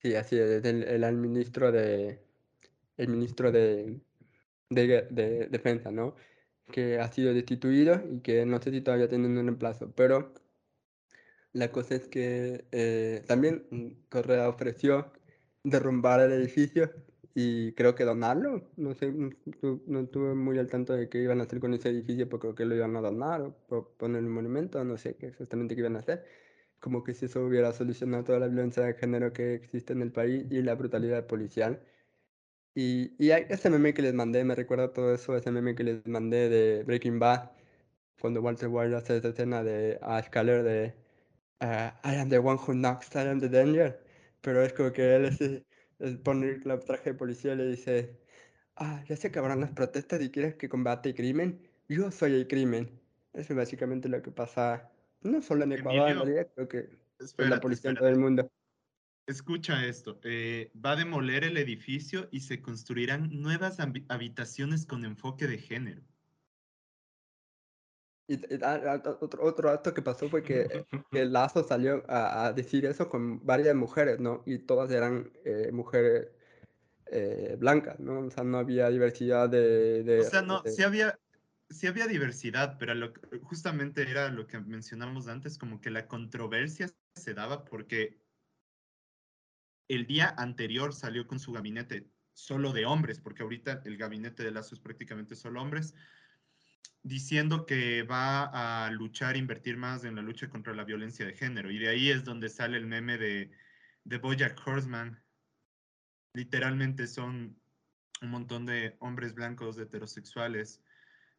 [0.00, 2.20] Sí, así es, el, el, ministro de,
[2.96, 4.00] el ministro de,
[4.70, 6.16] de, de Defensa, ¿no?
[6.72, 10.34] Que ha sido destituido y que no sé si todavía tienen un reemplazo, pero
[11.52, 15.12] La cosa es que eh, también mm, Correa ofreció
[15.64, 16.90] derrumbar el edificio
[17.34, 18.70] y creo que donarlo.
[18.76, 19.30] No sé, no,
[19.86, 22.54] no estuve muy al tanto de qué iban a hacer con ese edificio, pero creo
[22.54, 25.80] que lo iban a donar o po- poner un monumento, no sé qué exactamente qué
[25.80, 26.24] iban a hacer.
[26.80, 30.12] Como que si eso hubiera solucionado toda la violencia de género que existe en el
[30.12, 31.82] país y la brutalidad policial.
[32.74, 36.06] Y, y ese meme que les mandé, me recuerda todo eso, ese meme que les
[36.06, 37.50] mandé de Breaking Bad
[38.20, 40.94] cuando Walter White hace esa escena de a Scaler de
[41.60, 44.00] ah, I am the one who knocks, I am the danger.
[44.40, 48.18] Pero es como que él es, es pone el traje de policía y le dice,
[48.76, 51.68] ah, ya se acabaron las protestas y quieres que combate el crimen.
[51.88, 53.00] Yo soy el crimen.
[53.32, 54.90] Eso es básicamente lo que pasa,
[55.22, 58.08] no solo en Ecuador, en Emilio, realidad, creo que es la Espérate, policía en todo
[58.08, 58.30] el espérate.
[58.30, 58.52] mundo.
[59.26, 60.18] Escucha esto.
[60.24, 65.58] eh, va a demoler el edificio y se construirán nuevas habi- habitaciones con enfoque de
[65.58, 66.02] género.
[68.30, 70.66] Y, y, ah, ah, otro, otro acto que pasó fue que,
[71.10, 74.42] que Lazo salió a, a decir eso con varias mujeres, ¿no?
[74.46, 76.28] Y todas eran eh, mujeres
[77.06, 78.20] eh, blancas, ¿no?
[78.20, 80.02] O sea, no había diversidad de...
[80.04, 81.18] de- O sea, no, de- sí había,
[81.70, 86.90] sí había diversidad, pero lo justamente era lo que mencionamos antes, como que la controversia
[87.14, 88.18] se daba porque
[89.88, 94.52] el día anterior salió con su gabinete solo de hombres, porque ahorita el gabinete de
[94.52, 95.94] Lazo es prácticamente solo hombres,
[97.02, 101.70] diciendo que va a luchar, invertir más en la lucha contra la violencia de género.
[101.70, 103.50] Y de ahí es donde sale el meme de,
[104.04, 104.20] de
[104.64, 105.22] Horseman.
[106.34, 107.58] Literalmente son
[108.20, 110.82] un montón de hombres blancos heterosexuales,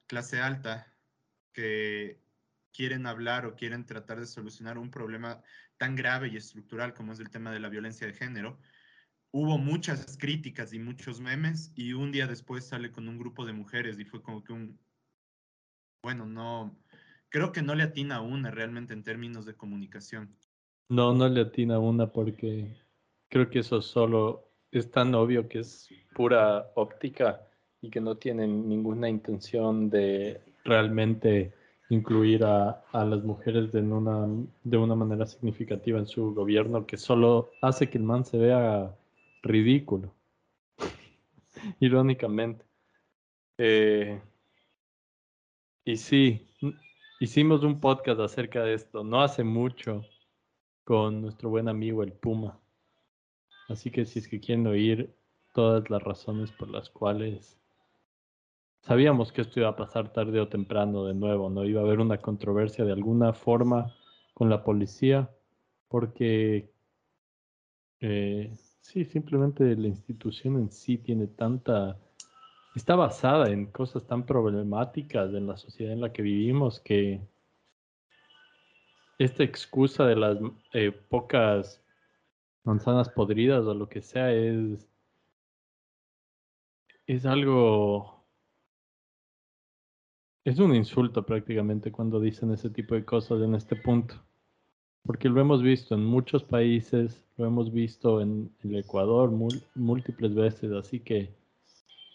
[0.10, 0.92] clase alta,
[1.54, 2.20] que
[2.74, 5.42] quieren hablar o quieren tratar de solucionar un problema
[5.78, 8.60] tan grave y estructural como es el tema de la violencia de género.
[9.32, 13.54] Hubo muchas críticas y muchos memes y un día después sale con un grupo de
[13.54, 14.80] mujeres y fue como que un,
[16.02, 16.76] bueno, no,
[17.30, 20.36] creo que no le atina a una realmente en términos de comunicación.
[20.90, 22.76] No, no le atina una porque
[23.30, 27.49] creo que eso solo es tan obvio que es pura óptica
[27.82, 31.54] y que no tienen ninguna intención de realmente
[31.90, 34.28] incluir a, a las mujeres de una,
[34.64, 38.96] de una manera significativa en su gobierno, que solo hace que el man se vea
[39.42, 40.14] ridículo,
[41.80, 42.66] irónicamente.
[43.58, 44.22] Eh,
[45.84, 46.48] y sí,
[47.20, 50.06] hicimos un podcast acerca de esto, no hace mucho,
[50.84, 52.60] con nuestro buen amigo el Puma.
[53.68, 55.14] Así que si es que quieren oír
[55.54, 57.59] todas las razones por las cuales
[58.82, 62.00] sabíamos que esto iba a pasar tarde o temprano de nuevo, no iba a haber
[62.00, 63.96] una controversia de alguna forma
[64.34, 65.30] con la policía,
[65.88, 66.72] porque
[68.00, 71.98] eh, sí, simplemente la institución en sí tiene tanta,
[72.76, 77.22] está basada en cosas tan problemáticas en la sociedad en la que vivimos que
[79.18, 80.38] esta excusa de las
[80.74, 81.84] eh, pocas
[82.64, 84.90] manzanas podridas o lo que sea es
[87.10, 88.19] es algo
[90.50, 94.16] es un insulto prácticamente cuando dicen ese tipo de cosas en este punto
[95.04, 99.32] porque lo hemos visto en muchos países lo hemos visto en el Ecuador
[99.76, 101.34] múltiples veces así que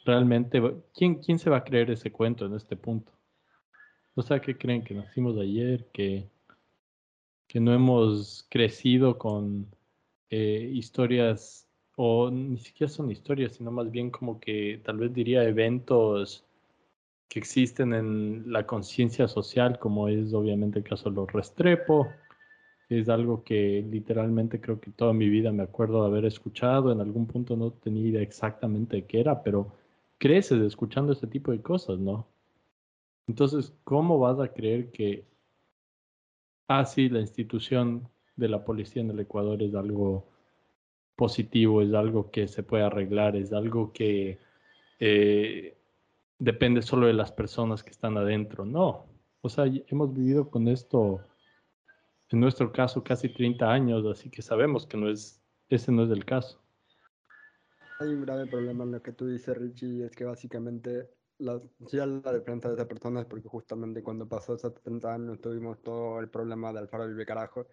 [0.05, 0.61] realmente
[0.95, 3.13] ¿quién, quién se va a creer ese cuento en este punto
[4.15, 6.29] o sea que creen que nacimos ayer que
[7.55, 9.69] que no hemos crecido con
[10.29, 15.45] eh, historias, o ni siquiera son historias, sino más bien como que tal vez diría
[15.45, 16.44] eventos
[17.39, 22.09] existen en la conciencia social, como es obviamente el caso de los Restrepo.
[22.89, 26.93] Es algo que literalmente creo que toda mi vida me acuerdo de haber escuchado.
[26.93, 29.73] En algún punto no tenía idea exactamente de qué era, pero
[30.19, 32.27] creces escuchando ese tipo de cosas, ¿no?
[33.27, 35.25] Entonces, ¿cómo vas a creer que
[36.69, 40.27] ah, sí, la institución de la policía en el Ecuador es algo
[41.17, 44.39] positivo, es algo que se puede arreglar, es algo que
[44.99, 45.77] eh,
[46.39, 48.65] depende solo de las personas que están adentro.
[48.65, 49.07] No,
[49.41, 51.21] o sea, hemos vivido con esto,
[52.31, 56.11] en nuestro caso, casi 30 años, así que sabemos que no es, ese no es
[56.11, 56.61] el caso.
[58.01, 61.99] Hay un grave problema en lo que tú dices, Richie, es que básicamente la, sí
[61.99, 66.21] a la defensa de esas personas, porque justamente cuando pasó esos 30 años tuvimos todo
[66.21, 67.67] el problema de Alfaro Vive Carajo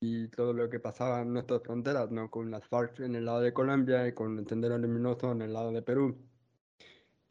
[0.00, 2.30] y todo lo que pasaba en nuestras fronteras, ¿no?
[2.30, 5.52] Con las FARC en el lado de Colombia y con el Sendero Luminoso en el
[5.52, 6.16] lado de Perú.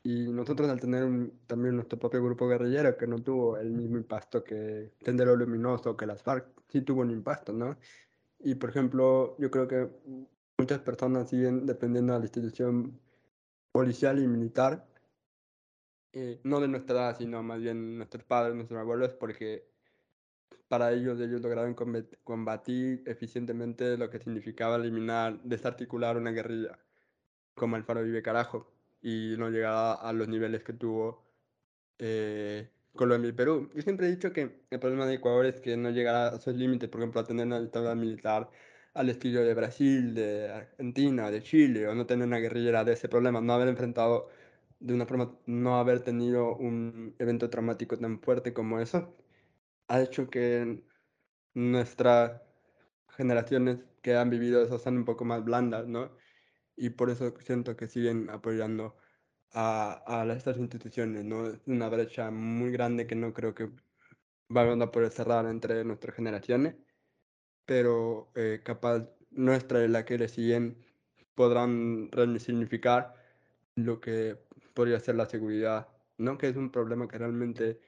[0.04, 3.98] Y nosotros al tener un, también nuestro propio grupo guerrillero que no tuvo el mismo
[3.98, 7.78] impacto que Sendero Luminoso, que las FARC, sí tuvo un impacto, ¿no?
[8.40, 9.90] Y por ejemplo, yo creo que
[10.58, 13.00] muchas personas siguen dependiendo de la institución
[13.72, 14.88] policial y militar,
[16.14, 19.68] eh, no de nuestra edad, sino más bien nuestros padres, nuestros abuelos, porque
[20.68, 26.80] para ellos ellos lograron combat- combatir eficientemente lo que significaba eliminar, desarticular una guerrilla,
[27.54, 31.26] como el Faro Vive Carajo, y no llegaba a los niveles que tuvo
[32.00, 33.70] eh, Colombia y Perú.
[33.76, 36.56] Yo siempre he dicho que el problema de Ecuador es que no llegará a esos
[36.56, 38.50] límites, por ejemplo, a tener una dictadura militar
[38.94, 43.10] al estilo de Brasil, de Argentina, de Chile, o no tener una guerrillera de ese
[43.10, 44.30] problema, no haber enfrentado
[44.80, 49.16] de una forma no haber tenido un evento traumático tan fuerte como eso,
[49.88, 50.84] ha hecho que
[51.54, 52.42] nuestras
[53.10, 56.12] generaciones que han vivido eso sean un poco más blandas, ¿no?
[56.80, 58.96] Y por eso siento que siguen apoyando
[59.52, 61.48] a, a estas instituciones, ¿no?
[61.48, 63.70] Es una brecha muy grande que no creo que
[64.50, 66.76] van a poder cerrar entre nuestras generaciones,
[67.66, 70.86] pero eh, capaz nuestra y la que le siguen
[71.36, 73.16] podrán resignificar
[73.76, 74.38] lo que
[74.74, 76.38] podría ser la seguridad, ¿no?
[76.38, 77.82] Que es un problema que realmente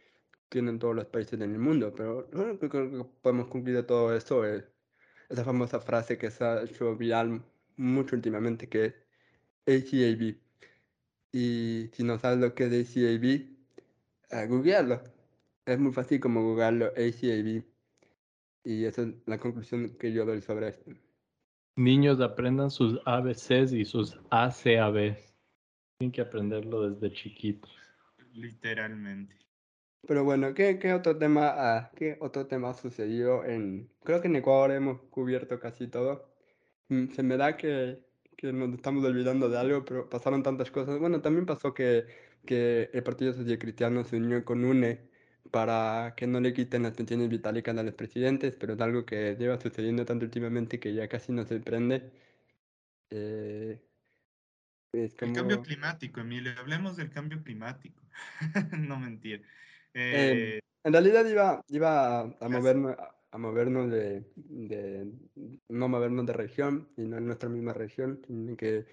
[0.49, 4.45] tienen todos los países del mundo, pero lo creo que podemos concluir de todo esto
[4.45, 4.65] es
[5.29, 7.43] esa famosa frase que se ha hecho viral
[7.81, 10.37] mucho últimamente, que es ACAB.
[11.31, 13.47] Y si no sabes lo que es ACAB,
[14.31, 15.01] uh, googlearlo.
[15.65, 17.63] Es muy fácil como googlearlo ACAB.
[18.63, 20.91] Y esa es la conclusión que yo doy sobre esto.
[21.75, 25.33] Niños aprendan sus ABCs y sus ACABs.
[25.97, 27.71] Tienen que aprenderlo desde chiquitos.
[28.33, 29.35] Literalmente.
[30.07, 33.89] Pero bueno, ¿qué, qué otro tema, ah, qué otro tema ha sucedido en...
[34.03, 36.30] Creo que en Ecuador hemos cubierto casi todo.
[36.91, 38.03] Mm, Se me da que,
[38.35, 40.99] que nos estamos olvidando de algo, pero pasaron tantas cosas.
[40.99, 42.05] Bueno, también pasó que,
[42.45, 45.09] que el Partido Social Cristiano se unió con UNE
[45.51, 49.35] para que no le quiten las pensiones vitálicas a los presidentes, pero es algo que
[49.37, 52.11] lleva sucediendo tanto últimamente que ya casi no se prende.
[53.11, 53.81] Eh,
[54.93, 55.61] es El cambio como...
[55.61, 56.53] climático, Emilio.
[56.57, 58.01] Hablemos del cambio climático.
[58.77, 59.45] no mentir.
[59.93, 65.11] Eh, Eh, en realidad iba, iba a, movernos, a, a movernos de, de,
[65.69, 68.21] no movernos de región y no en nuestra misma región,
[68.57, 68.85] que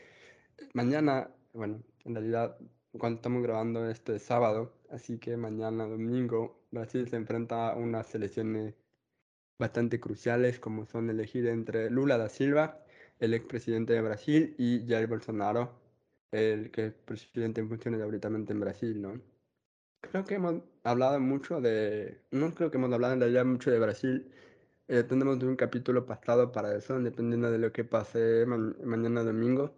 [0.75, 2.57] mañana, bueno, en realidad
[2.93, 8.15] cuando estamos grabando este es sábado, así que mañana domingo Brasil se enfrenta a unas
[8.15, 8.75] elecciones
[9.59, 12.85] bastante cruciales como son elegir entre Lula da Silva,
[13.19, 15.73] el expresidente de Brasil, y Jair Bolsonaro,
[16.31, 19.21] el que es presidente en funciones ahorita en Brasil, ¿no?
[20.01, 23.79] Creo que hemos hablado mucho de, no creo que hemos hablado en realidad mucho de
[23.81, 24.31] Brasil.
[24.89, 29.75] Eh, tendremos un capítulo pasado para eso, dependiendo de lo que pase ma- mañana domingo.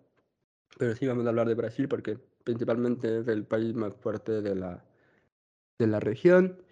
[0.79, 4.55] Pero sí vamos a hablar de Brasil porque principalmente es el país más fuerte de
[4.57, 4.85] la,
[5.79, 6.63] de la región.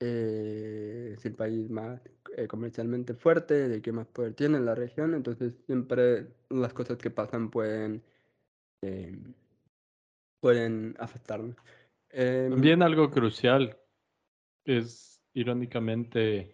[0.00, 2.02] eh, es el país más
[2.36, 5.14] eh, comercialmente fuerte, el que más poder tiene en la región.
[5.14, 8.04] Entonces siempre las cosas que pasan pueden,
[8.82, 9.16] eh,
[10.40, 11.56] pueden afectarnos.
[12.12, 13.78] Em, También algo crucial
[14.64, 16.52] es, irónicamente,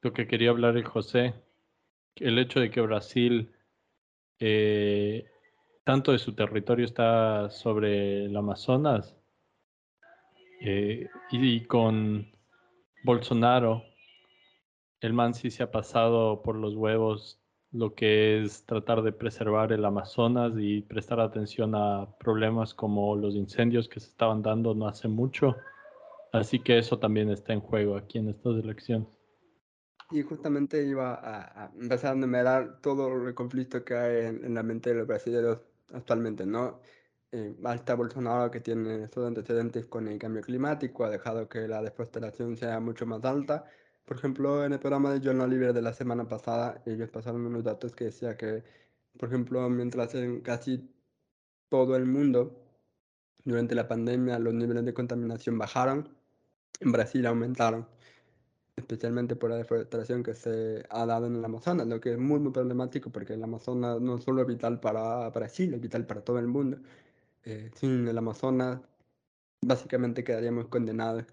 [0.00, 1.34] lo que quería hablar el José,
[2.16, 3.54] el hecho de que Brasil,
[4.40, 5.26] eh,
[5.84, 9.16] tanto de su territorio está sobre el Amazonas,
[10.60, 12.32] eh, y, y con
[13.04, 13.84] Bolsonaro,
[15.00, 17.43] el man sí se ha pasado por los huevos
[17.74, 23.34] lo que es tratar de preservar el Amazonas y prestar atención a problemas como los
[23.34, 25.56] incendios que se estaban dando no hace mucho.
[26.32, 29.08] Así que eso también está en juego aquí en estas elecciones.
[30.12, 34.62] Y justamente iba a, a empezar a enumerar todo el conflicto que hay en, la
[34.62, 35.60] mente de los brasileños
[35.92, 36.78] actualmente, ¿no?
[37.32, 41.82] Eh, está Bolsonaro que tiene estos antecedentes con el cambio climático, ha dejado que la
[41.82, 43.64] deforestación sea mucho más alta.
[44.04, 47.64] Por ejemplo, en el programa de John Oliver de la semana pasada, ellos pasaron unos
[47.64, 48.62] datos que decía que,
[49.18, 50.90] por ejemplo, mientras en casi
[51.68, 52.60] todo el mundo,
[53.44, 56.08] durante la pandemia, los niveles de contaminación bajaron,
[56.80, 57.86] en Brasil aumentaron
[58.76, 62.40] especialmente por la deforestación que se ha dado en el Amazonas, lo que es muy,
[62.40, 66.38] muy problemático porque el Amazonas no solo es vital para Brasil, es vital para todo
[66.38, 66.78] el mundo.
[67.44, 68.80] Eh, sin el Amazonas,
[69.62, 71.24] básicamente quedaríamos condenados.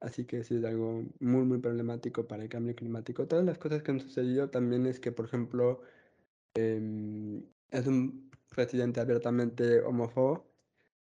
[0.00, 3.26] Así que sí es algo muy, muy problemático para el cambio climático.
[3.26, 5.82] Todas las cosas que han sucedido también es que, por ejemplo,
[6.54, 10.48] em, es un presidente abiertamente homófobo,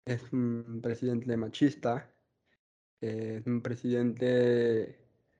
[0.04, 2.10] es un presidente machista,
[3.00, 4.98] es un presidente...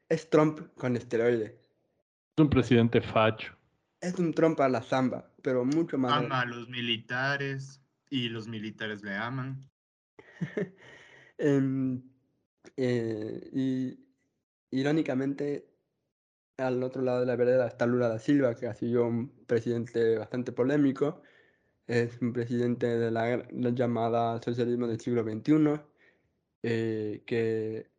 [0.08, 1.52] Es Trump con esteroides.
[1.52, 3.54] Es un presidente facho.
[4.00, 6.12] Es un Trump a la zamba, pero mucho más.
[6.12, 7.80] ama a los militares
[8.10, 9.68] y los militares le aman.
[11.40, 12.02] Em,
[12.76, 13.98] eh, y
[14.70, 15.68] irónicamente,
[16.58, 20.18] al otro lado de la vereda está Lula da Silva, que ha sido un presidente
[20.18, 21.22] bastante polémico.
[21.86, 25.80] Es un presidente de la, la llamada socialismo del siglo XXI,
[26.62, 27.90] eh, que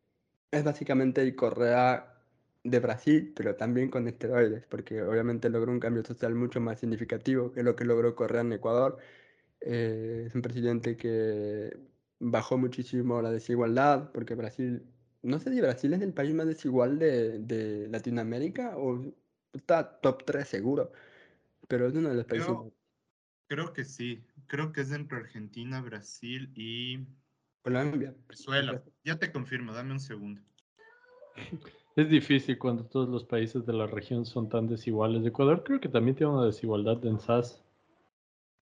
[0.52, 2.20] es básicamente el Correa
[2.64, 7.52] de Brasil, pero también con esteroides, porque obviamente logró un cambio social mucho más significativo
[7.52, 8.98] que lo que logró Correa en Ecuador.
[9.62, 11.72] Eh, es un presidente que
[12.20, 14.86] bajó muchísimo la desigualdad, porque Brasil,
[15.22, 19.14] no sé si Brasil es el país más desigual de, de Latinoamérica o
[19.54, 20.92] está top 3 seguro,
[21.68, 22.56] pero es uno de los países.
[23.48, 24.24] Creo que sí.
[24.46, 27.08] Creo que es entre Argentina, Brasil y
[27.64, 28.14] Colombia.
[28.28, 28.84] Venezuela.
[29.04, 30.42] Ya te confirmo, dame un segundo.
[31.96, 35.26] Es difícil cuando todos los países de la región son tan desiguales.
[35.26, 37.62] Ecuador creo que también tiene una desigualdad en SAS.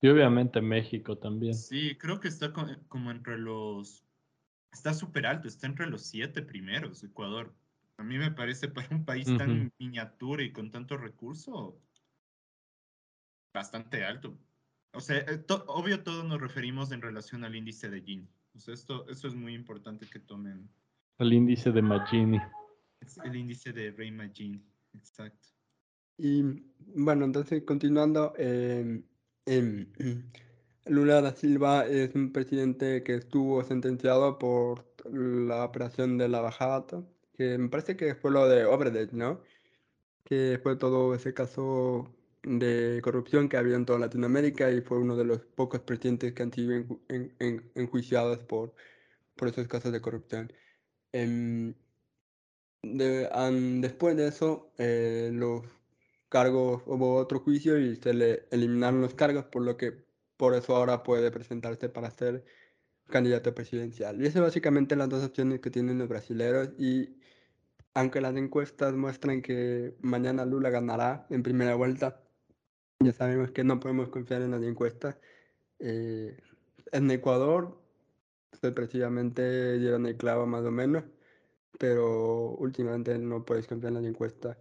[0.01, 1.53] Y obviamente México también.
[1.55, 4.03] Sí, creo que está co- como entre los...
[4.71, 7.53] Está súper alto, está entre los siete primeros, Ecuador.
[7.97, 9.69] A mí me parece para un país tan Ujú.
[9.79, 11.81] miniatura y con tanto recurso,
[13.53, 14.37] bastante alto.
[14.93, 18.27] O sea, eh, to- obvio todos nos referimos en relación al índice de Gini.
[18.55, 20.69] O sea, esto, eso es muy importante que tomen.
[21.17, 22.39] El índice de Magini.
[22.99, 25.49] Es el índice de Rayma Gini, exacto.
[26.17, 26.43] Y
[26.95, 29.03] bueno, entonces continuando, em,
[29.47, 29.93] em,
[30.85, 36.85] Lula da Silva es un presidente que estuvo sentenciado por la operación de la bajada,
[37.33, 39.41] que me parece que fue lo de Obredech, ¿no?
[40.25, 45.17] Que fue todo ese caso de corrupción que había en toda Latinoamérica y fue uno
[45.17, 46.73] de los pocos presidentes que han sido
[47.09, 48.75] en- en- enjuiciados por,
[49.35, 50.53] por esos casos de corrupción.
[51.13, 51.75] Em,
[52.83, 55.63] de- an- después de eso, eh, los
[56.29, 60.05] cargos, hubo otro juicio y se le eliminaron los cargos, por lo que
[60.37, 62.45] por eso ahora puede presentarse para ser
[63.07, 64.21] candidato presidencial.
[64.21, 67.17] Y eso es básicamente las dos opciones que tienen los brasileros y
[67.93, 72.23] aunque las encuestas muestran que mañana Lula ganará en primera vuelta,
[72.99, 75.17] ya sabemos que no podemos confiar en las encuestas.
[75.79, 76.37] Eh,
[76.91, 77.81] en Ecuador,
[78.51, 81.03] pues, precisamente dieron el clavo más o menos
[81.77, 84.57] pero últimamente no puedes confiar en las encuestas.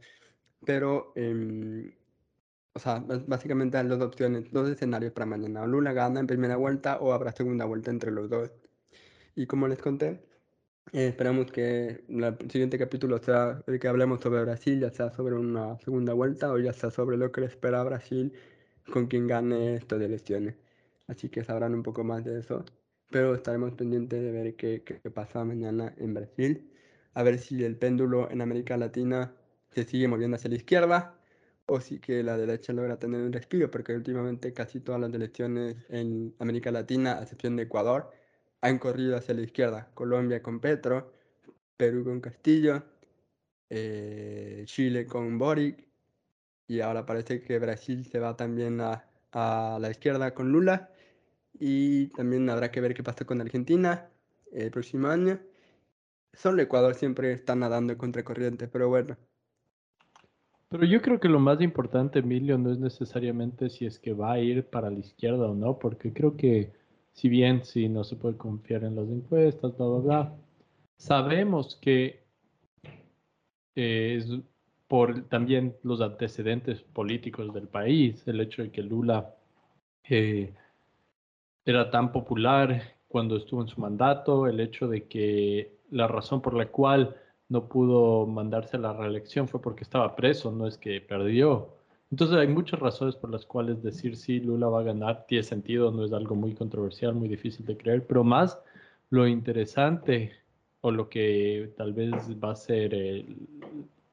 [0.67, 1.93] Pero, em,
[2.75, 5.63] o sea, básicamente hay dos opciones, dos escenarios para mañana.
[5.63, 8.53] O Lula gana en primera vuelta o habrá segunda vuelta entre los dos.
[9.37, 10.27] Y como les conté,
[10.93, 15.37] eh, esperamos que el siguiente capítulo sea el que hablemos sobre Brasil, ya sea sobre
[15.37, 18.33] una segunda vuelta o ya sea sobre lo que le espera a Brasil
[18.93, 20.57] con quien gane estas elecciones.
[21.09, 22.65] Así que sabrán un poco más de eso.
[23.11, 26.73] Pero estaremos pendientes de ver qué, qué, qué pasa mañana en Brasil.
[27.15, 29.35] A ver si el péndulo en América Latina
[29.77, 31.21] se sigue moviendo hacia la izquierda
[31.67, 35.77] o si que la derecha logra tener un respiro, porque últimamente casi todas las elecciones
[35.91, 38.11] en América Latina, a excepción de Ecuador,
[38.63, 39.91] han corrido hacia la izquierda.
[39.95, 41.13] Colombia con Petro,
[41.77, 42.85] Perú con Castillo,
[43.69, 45.87] eh, Chile con Boric
[46.69, 50.91] y ahora parece que Brasil se va también a, la izquierda con Lula
[51.53, 54.09] y también habrá que ver qué pasa con Argentina
[54.53, 55.39] el próximo año.
[56.33, 59.19] Solo Ecuador siempre está nadando contra corriente, pero bueno.
[60.69, 64.33] Pero yo creo que lo más importante, Emilio, no es necesariamente si es que va
[64.33, 66.73] a ir para la izquierda o no, porque creo que
[67.13, 70.37] si bien sí no se puede confiar en las encuestas, bla, bla, bla,
[70.97, 72.25] sabemos que
[73.77, 74.29] eh, es
[74.89, 79.35] por también los antecedentes políticos del país, el hecho de que Lula
[80.09, 80.53] eh,
[81.65, 86.55] era tan popular cuando estuvo en su mandato, el hecho de que la razón por
[86.55, 87.17] la cual
[87.49, 91.69] no pudo mandarse a la reelección fue porque estaba preso, no es que perdió.
[92.11, 95.91] Entonces hay muchas razones por las cuales decir sí, Lula va a ganar tiene sentido,
[95.91, 98.59] no es algo muy controversial, muy difícil de creer, pero más
[99.11, 100.33] lo interesante
[100.81, 103.25] o lo que tal vez va a ser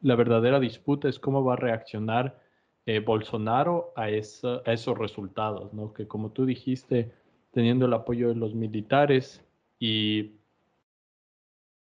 [0.02, 2.40] la verdadera disputa es cómo va a reaccionar
[2.86, 5.94] eh, Bolsonaro a, esa, a, esos resultados, ¿no?
[5.94, 7.12] Que como tú dijiste,
[7.52, 9.42] teniendo el apoyo de los militares
[9.80, 10.34] y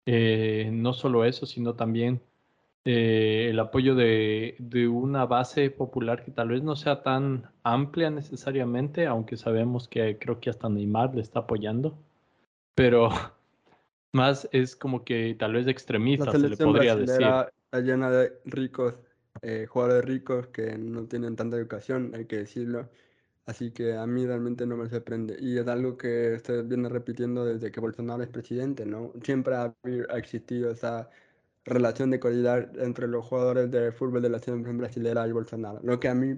[0.05, 2.21] eh, no solo eso, sino también
[2.83, 8.09] eh, el apoyo de, de, una base popular que tal vez no sea tan amplia
[8.09, 11.95] necesariamente, aunque sabemos que creo que hasta Neymar le está apoyando,
[12.73, 13.09] pero
[14.13, 17.21] más es como que tal vez extremista, se le podría decir.
[17.21, 18.95] Está llena de ricos,
[19.43, 22.89] eh, jugadores ricos que no tienen tanta educación, hay que decirlo.
[23.45, 25.37] Así que a mí realmente no me sorprende.
[25.39, 29.13] Y es algo que se viene repitiendo desde que Bolsonaro es presidente, ¿no?
[29.23, 29.75] Siempre ha,
[30.15, 31.09] existido esa
[31.65, 35.79] relación de cordialidad entre los jugadores de fútbol de la selección brasileña y Bolsonaro.
[35.83, 36.35] Lo que a mí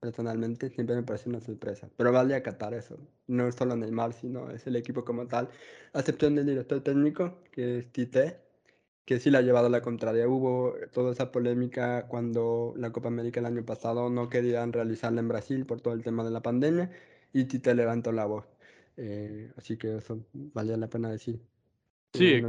[0.00, 1.88] personalmente siempre me parece una sorpresa.
[1.96, 2.98] Pero vale acatar eso.
[3.26, 5.48] No solo Neymar, sino es el equipo como tal.
[5.94, 8.45] A excepción del director técnico, que es Tite,
[9.06, 10.28] que sí la ha llevado a la contraria.
[10.28, 15.28] Hubo toda esa polémica cuando la Copa América el año pasado no querían realizarla en
[15.28, 16.90] Brasil por todo el tema de la pandemia
[17.32, 18.46] y Tite levantó la voz.
[18.96, 21.40] Eh, así que eso valía la pena decir.
[22.14, 22.42] Sí,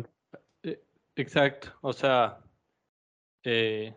[0.63, 0.83] eh,
[1.15, 1.69] exacto.
[1.81, 2.39] O sea,
[3.43, 3.93] eh,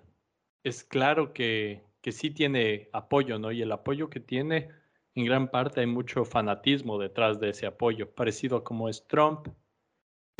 [0.63, 3.53] es claro que, que sí tiene apoyo, ¿no?
[3.53, 4.69] Y el apoyo que tiene,
[5.15, 9.49] en gran parte hay mucho fanatismo detrás de ese apoyo, parecido a como es Trump.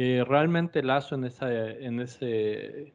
[0.03, 2.95] Eh, realmente Lazo en, esa, en ese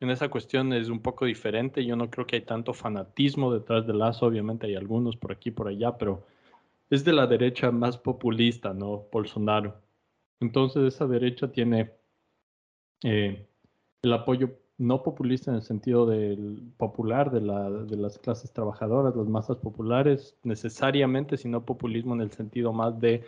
[0.00, 1.84] en esa cuestión es un poco diferente.
[1.84, 4.24] Yo no creo que hay tanto fanatismo detrás de Lazo.
[4.24, 6.24] Obviamente hay algunos por aquí por allá, pero
[6.88, 9.08] es de la derecha más populista, ¿no?
[9.12, 9.76] Bolsonaro.
[10.40, 11.90] Entonces esa derecha tiene
[13.02, 13.46] eh,
[14.00, 19.14] el apoyo no populista en el sentido del popular, de, la, de las clases trabajadoras,
[19.14, 23.22] las masas populares, necesariamente, sino populismo en el sentido más de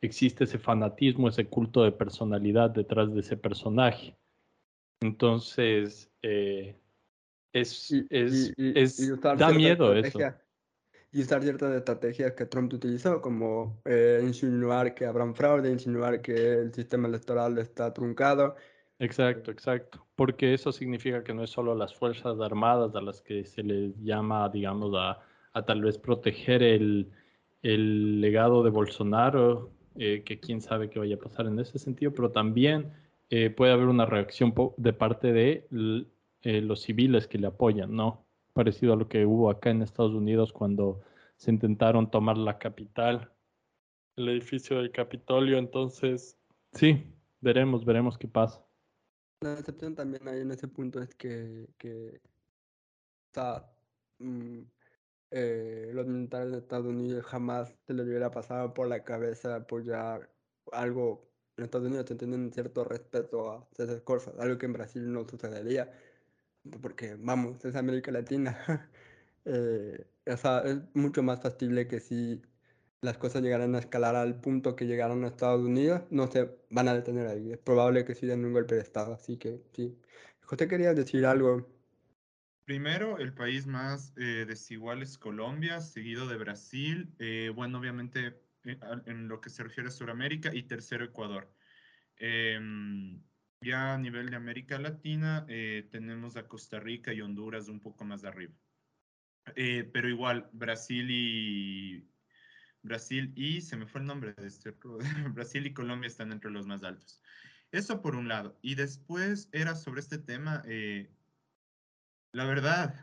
[0.00, 4.16] existe ese fanatismo, ese culto de personalidad detrás de ese personaje.
[5.00, 6.76] Entonces, eh,
[7.52, 10.18] es, es, es da miedo eso.
[11.12, 16.22] Y usar ciertas estrategias que Trump utilizó, como eh, insinuar que habrá un fraude, insinuar
[16.22, 18.54] que el sistema electoral está truncado,
[19.00, 20.06] Exacto, exacto.
[20.14, 23.96] Porque eso significa que no es solo las Fuerzas Armadas a las que se les
[24.02, 25.18] llama, digamos, a,
[25.54, 27.10] a tal vez proteger el,
[27.62, 32.12] el legado de Bolsonaro, eh, que quién sabe qué vaya a pasar en ese sentido,
[32.14, 32.92] pero también
[33.28, 35.66] eh, puede haber una reacción de parte de
[36.42, 38.24] eh, los civiles que le apoyan, ¿no?
[38.52, 41.00] Parecido a lo que hubo acá en Estados Unidos cuando
[41.36, 43.32] se intentaron tomar la capital,
[44.16, 45.58] el edificio del Capitolio.
[45.58, 46.38] Entonces,
[46.72, 47.04] sí,
[47.40, 48.64] veremos, veremos qué pasa.
[49.42, 52.20] La excepción también hay en ese punto es que, que
[54.18, 54.60] mm,
[55.30, 60.30] eh, los militares de Estados Unidos jamás se les hubiera pasado por la cabeza apoyar
[60.72, 61.28] algo.
[61.56, 65.92] En Estados Unidos tienen cierto respeto a esas cosas, algo que en Brasil no sucedería,
[66.82, 68.58] porque vamos, es América Latina.
[69.44, 72.42] eh, o sea, es mucho más factible que si
[73.02, 76.88] las cosas llegaran a escalar al punto que llegaron a Estados Unidos, no se van
[76.88, 77.52] a detener ahí.
[77.52, 79.98] Es probable que sí den un golpe de Estado, así que sí.
[80.42, 81.66] José, quería decir algo.
[82.70, 88.78] Primero, el país más eh, desigual es Colombia, seguido de Brasil, eh, bueno, obviamente eh,
[89.06, 91.52] en lo que se refiere a Sudamérica, y tercero, Ecuador.
[92.16, 93.20] Em,
[93.60, 95.44] ya a nivel de América Latina,
[95.90, 98.54] tenemos a Costa Rica y Honduras un poco más arriba.
[99.92, 102.08] pero igual, Brasil y
[102.82, 104.76] Brasil y, se me fue el nombre de este,
[105.34, 107.20] Brasil y Colombia están entre los más altos.
[107.72, 108.58] Eso por un lado.
[108.62, 111.10] Y después era sobre este tema, eh,
[112.32, 112.94] la verdad,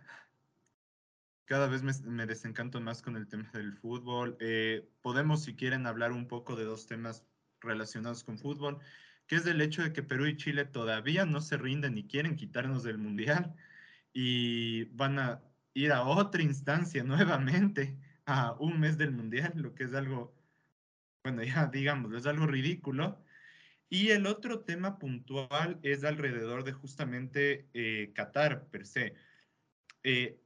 [1.45, 4.37] cada vez me, desencanto más con el tema del fútbol.
[4.39, 7.23] Eh, podemos, si quieren, hablar un poco de dos temas
[7.61, 8.79] relacionados con fútbol,
[9.27, 12.35] que es el hecho de que Perú y Chile todavía no se rinden y quieren
[12.35, 13.55] quitarnos del Mundial
[14.13, 15.41] y van a
[15.73, 20.35] ir a otra instancia nuevamente a un mes del Mundial, lo que es algo,
[21.23, 23.21] bueno, ya digamos, es algo ridículo.
[23.89, 29.13] Y el otro tema puntual es alrededor de justamente eh, Qatar per se.
[30.03, 30.39] Eh,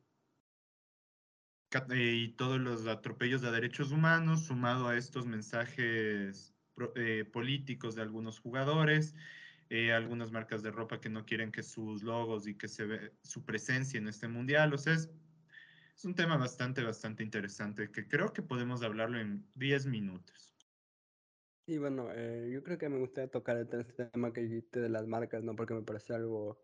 [1.72, 6.54] eh, y todos los atropellos de derechos humanos, sumado a estos mensajes
[7.32, 9.14] políticos de algunos jugadores,
[9.94, 13.46] algunas marcas de ropa que no quieren que sus logos y que se ve su
[13.46, 14.74] presencia en este mundial.
[14.74, 15.10] O sea, es
[16.02, 20.51] es un tema bastante, bastante interesante que creo que podemos hablarlo en 10 minutos.
[21.66, 25.08] Y bueno, eh, yo creo que me gustaría tocar el tema que dijiste de las
[25.08, 25.56] marcas, ¿no?
[25.56, 26.60] Porque me parece algo...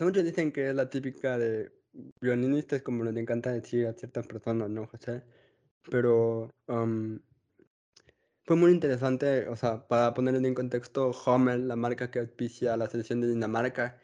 [0.00, 1.72] muchos dicen que es la típica de
[2.20, 5.22] violinistas, como les encanta decir a ciertas personas, ¿no, José?
[5.90, 7.20] Pero um,
[8.44, 12.88] fue muy interesante, o sea, para ponerlo en contexto, Homer, la marca que auspicia la
[12.88, 13.98] selección de Dinamarca,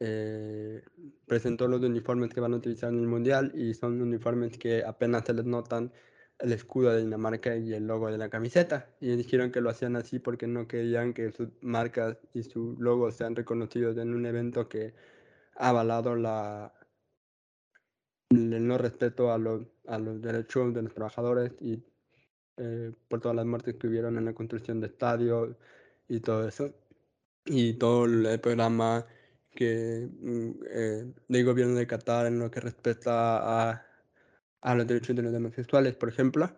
[0.00, 0.82] eh,
[1.26, 5.24] presentó los uniformes que van a utilizar en el mundial y son uniformes que apenas
[5.26, 5.92] se les notan
[6.40, 8.88] el escudo de Dinamarca y el logo de la camiseta.
[9.00, 13.10] Y dijeron que lo hacían así porque no querían que sus marcas y su logo
[13.10, 14.94] sean reconocidos en un evento que
[15.56, 16.72] ha avalado la,
[18.30, 21.82] el no respeto a los, a los derechos de los trabajadores y
[22.56, 25.56] eh, por todas las muertes que hubieron en la construcción de estadios
[26.08, 26.72] y todo eso.
[27.46, 29.06] Y todo el programa
[29.54, 33.86] que mm, eh, gobierno de Qatar en lo que respecta a,
[34.60, 36.50] a los derechos de los homosexuales, por ejemplo.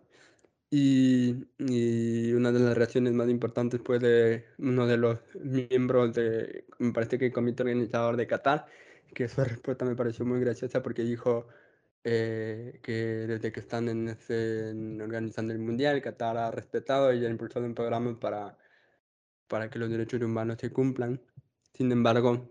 [0.70, 6.64] Y, y, una de las reacciones más importantes fue de uno de los miembros de,
[6.78, 8.66] me parece que el comité organizador de Qatar,
[9.14, 11.46] que su respuesta me pareció muy graciosa porque dijo
[12.04, 12.92] eh, que
[13.28, 17.74] desde que están en ese, organizando el Mundial, Qatar ha respetado y ha impulsado un
[17.74, 18.58] programa para,
[19.48, 21.20] para que los derechos humanos se cumplan.
[21.74, 22.48] Sin embargo,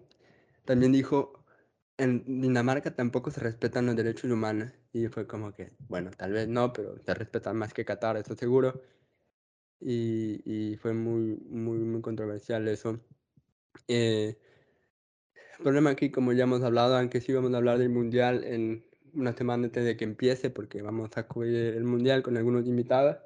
[0.66, 1.44] también dijo,
[1.98, 4.72] en Dinamarca tampoco se respetan los derechos humanos.
[4.94, 8.36] Y fue como que, bueno, tal vez no, pero se respetan más que Qatar, eso
[8.36, 8.82] seguro.
[9.80, 13.00] Y, y fue muy, muy, muy controversial eso.
[13.88, 14.38] Eh,
[15.58, 18.86] el problema aquí, como ya hemos hablado, aunque sí vamos a hablar del Mundial en
[19.14, 23.18] una semana antes de que empiece, porque vamos a cubrir el Mundial con algunos invitados,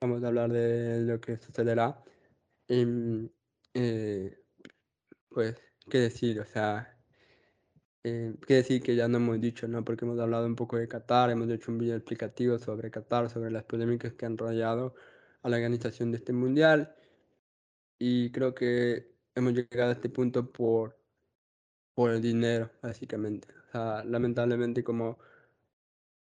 [0.00, 2.02] vamos a hablar de lo que sucederá.
[2.68, 3.30] Y,
[3.74, 4.38] eh,
[5.28, 5.56] pues
[5.90, 6.95] qué decir, o sea,
[8.08, 9.84] Eh, que decir que ya no hemos dicho, ¿no?
[9.84, 13.50] Porque hemos hablado un poco de Qatar, hemos hecho un video explicativo sobre Qatar, sobre
[13.50, 14.94] las polémicas que han rodeado
[15.42, 16.94] a la organización de este mundial.
[17.98, 20.96] Y creo que hemos llegado a este punto por,
[21.94, 23.48] por el dinero, básicamente.
[23.68, 25.18] O sea, lamentablemente como,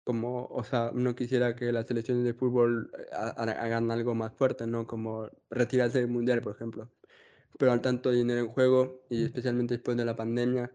[0.04, 4.68] como, o sea, no quisiera que las selecciones de fútbol eh, hagan algo más fuerte,
[4.68, 4.86] ¿no?
[4.88, 6.92] Como retirarse del mundial, por ejemplo.
[7.60, 10.72] Pero al tanto dinero en juego, y especialmente después de la pandemia,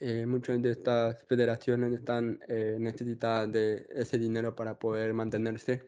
[0.00, 5.84] eh, muchas de estas federaciones están eh, necesitadas de ese dinero para poder mantenerse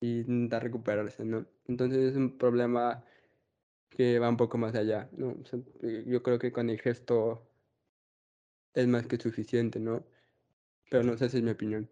[0.00, 1.46] y intentar recuperarse, ¿no?
[1.68, 3.04] Entonces es un problema
[3.90, 5.36] que va un poco más allá, ¿no?
[5.82, 7.48] Eh, yo creo que con el gesto
[8.74, 10.04] es más que suficiente, ¿no?
[10.90, 11.88] Pero no sé si es mi opinión.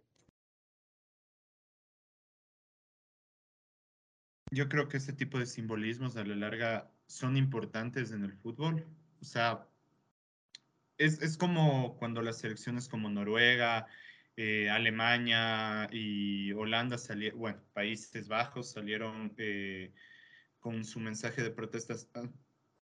[4.50, 8.84] Yo creo que este tipo de simbolismos a la larga son importantes en el fútbol.
[9.20, 9.66] O sea,
[10.98, 13.86] es, es como cuando las selecciones como Noruega,
[14.36, 19.92] eh, Alemania y Holanda salieron, bueno, Países Bajos salieron eh,
[20.60, 22.28] con su mensaje de protestas ah,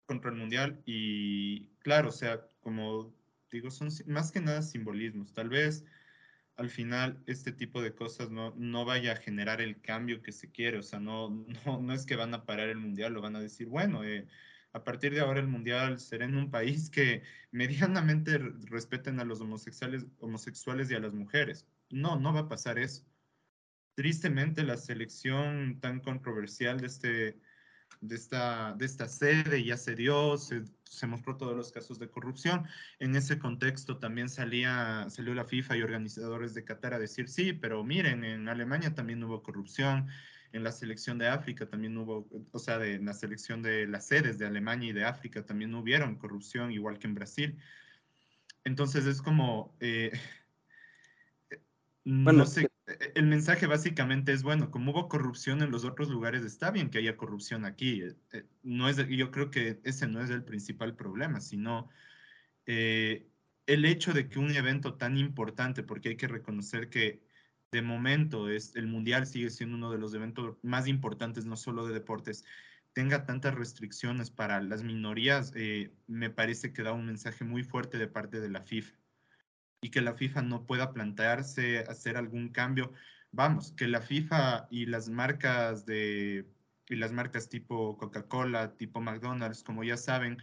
[0.06, 3.14] contra el Mundial y claro, o sea, como
[3.50, 5.32] digo, son más que nada simbolismos.
[5.32, 5.84] Tal vez
[6.56, 10.50] al final este tipo de cosas no, no vaya a generar el cambio que se
[10.50, 11.30] quiere, o sea, no,
[11.66, 14.26] no, no es que van a parar el Mundial, lo van a decir, bueno, eh,
[14.74, 17.22] a partir de ahora el mundial será en un país que
[17.52, 21.64] medianamente respeten a los homosexuales, homosexuales y a las mujeres.
[21.90, 23.04] No, no va a pasar eso.
[23.94, 27.38] Tristemente, la selección tan controversial de, este,
[28.00, 30.64] de, esta, de esta sede ya se dio, se,
[31.06, 32.66] mostró todos los casos de corrupción.
[32.98, 37.52] En ese contexto también salía, salió la FIFA y organizadores de Qatar a decir, sí,
[37.52, 40.08] pero miren, en Alemania también hubo corrupción,
[40.54, 44.06] en la selección de África también hubo, o sea, de, en la selección de las
[44.06, 47.58] sedes de Alemania y de África también hubieron corrupción, igual que en Brasil.
[48.62, 50.12] Entonces es como, eh,
[52.04, 56.44] no sé, e, el mensaje básicamente es, bueno, como hubo corrupción en los otros lugares,
[56.44, 58.02] está bien que haya corrupción aquí.
[58.02, 61.90] Eh, eh, no es, yo creo que ese no es el principal problema, sino
[62.66, 67.24] el hecho de que un evento tan importante, porque hay que reconocer que
[67.74, 71.84] de momento es, el Mundial sigue siendo uno de los eventos más importantes, no solo
[71.84, 72.44] de deportes,
[72.92, 77.98] tenga tantas restricciones para las minorías, eh, me parece que da un mensaje muy fuerte
[77.98, 78.94] de parte de la FIFA.
[79.82, 82.92] Y que la FIFA no pueda plantearse hacer algún cambio.
[83.32, 86.46] Vamos, que la FIFA y las marcas de
[86.88, 90.38] y las marcas tipo Coca-Cola, tipo McDonald's, como ya saben,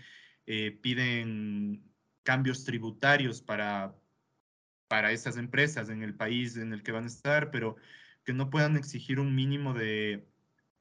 [0.48, 1.84] eh, piden
[2.24, 3.96] cambios tributarios para
[4.92, 7.78] para esas empresas en el país en el que van a estar, pero
[8.26, 10.28] que no puedan exigir un mínimo de,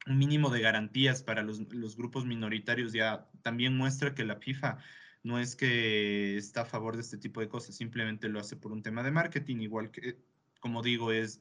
[0.04, 4.78] un mínimo de garantías para los, los grupos minoritarios ya también muestra que la FIFA
[5.22, 8.72] no es que está a favor de este tipo de cosas, simplemente lo hace por
[8.72, 10.18] un tema de marketing, igual que,
[10.58, 11.40] como digo, es,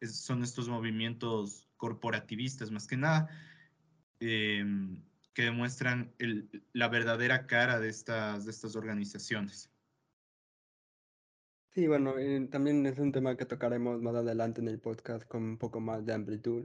[0.00, 3.28] son estos movimientos corporativistas más que nada,
[4.20, 5.02] em,
[5.34, 9.70] que demuestran el, la verdadera cara de estas, de estas organizaciones.
[11.76, 12.14] Sí, bueno,
[12.50, 16.06] también es un tema que tocaremos más adelante en el podcast con un poco más
[16.06, 16.64] de amplitud.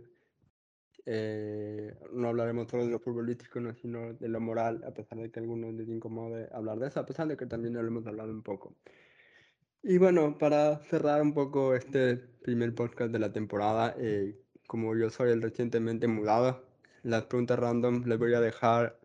[1.05, 5.29] Eh, no hablaremos solo de lo futbolístico, no, sino de lo moral, a pesar de
[5.29, 8.07] que a algunos les incomode hablar de eso, a pesar de que también lo hemos
[8.07, 8.77] hablado un poco.
[9.83, 15.09] Y bueno, para cerrar un poco este primer podcast de la temporada, eh, como yo
[15.09, 16.63] soy el recientemente mudado,
[17.03, 18.97] las preguntas random les voy a dejar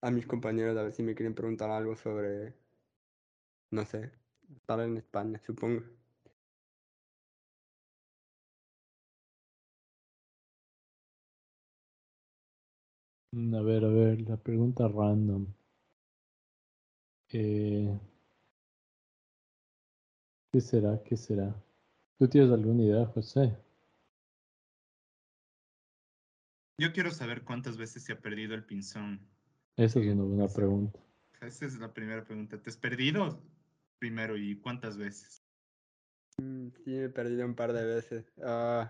[0.00, 2.54] a mis compañeros a ver si me quieren preguntar algo sobre,
[3.70, 4.10] no sé,
[4.56, 5.82] estar en España, supongo.
[13.32, 15.46] A ver, a ver, la pregunta random.
[17.30, 17.98] Eh,
[20.52, 21.02] ¿Qué será?
[21.02, 21.52] ¿Qué será?
[22.16, 23.58] ¿Tú tienes alguna idea, José?
[26.78, 29.20] Yo quiero saber cuántas veces se ha perdido el pinzón.
[29.76, 31.00] Esa es una buena pregunta.
[31.40, 32.60] Esa es la primera pregunta.
[32.60, 33.42] ¿Te has perdido?
[34.04, 35.42] Primero y cuántas veces?
[36.36, 38.26] Mm, sí, he perdido un par de veces.
[38.36, 38.84] Uh,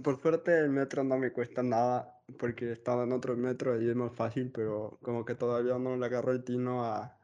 [0.00, 3.96] por suerte el metro no me cuesta nada porque estaba en otro metro y es
[3.96, 7.18] más fácil, pero como que todavía no le agarró el tino a,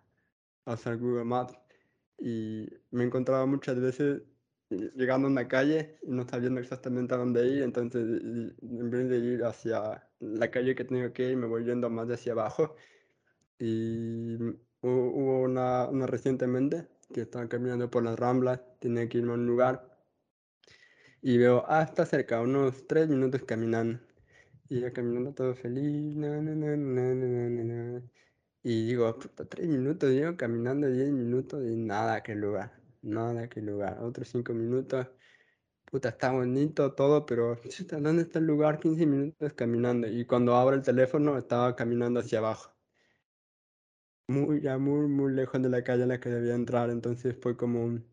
[0.65, 1.57] a hacer Google Maps.
[2.19, 4.23] Y me he encontrado muchas veces
[4.69, 9.19] llegando a una calle y no sabiendo exactamente a dónde ir, entonces en vez de
[9.19, 12.75] ir hacia la calle que tengo que ir, me voy yendo más hacia abajo.
[13.61, 14.37] Y
[14.81, 19.89] Hubo una, recientemente que estaba caminando por las ramblas, tenía que irme a un lugar
[21.23, 24.01] y veo, ah, está cerca, unos tres minutos caminando.
[24.69, 26.15] Y ya caminando todo feliz,
[28.63, 32.73] Y digo, puta, tres minutos, llego caminando diez minutos y nada que lugar,
[33.03, 33.99] nada que lugar.
[34.03, 35.09] Otros cinco minutos,
[35.87, 37.59] puta, está bonito todo, pero
[38.01, 38.81] ¿dónde está el lugar?
[38.81, 40.09] 15 minutos caminando.
[40.09, 42.78] Y cuando abro el teléfono, estaba caminando hacia abajo.
[44.29, 47.57] Muy, ya muy, muy lejos de la calle en la que debía entrar, entonces fue
[47.57, 48.05] como un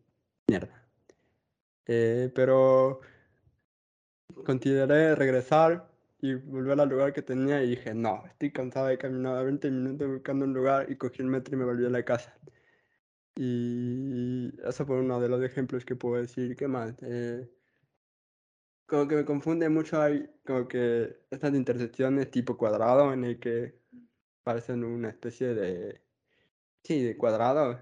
[0.48, 0.86] mierda.
[1.86, 3.00] Eh, pero
[4.44, 5.88] consideré regresar
[6.20, 10.08] y volver al lugar que tenía y dije, no, estoy cansado de caminar 20 minutos
[10.08, 12.34] buscando un lugar y cogí el metro y me volví a la casa.
[13.36, 16.56] Y eso fue uno de los ejemplos que puedo decir.
[16.56, 16.94] ¿Qué más?
[17.02, 17.46] Eh,
[18.86, 23.78] como que me confunde mucho, hay como que estas intersecciones tipo cuadrado en el que
[24.42, 26.05] parecen una especie de,
[26.86, 27.80] sí, de cuadrado,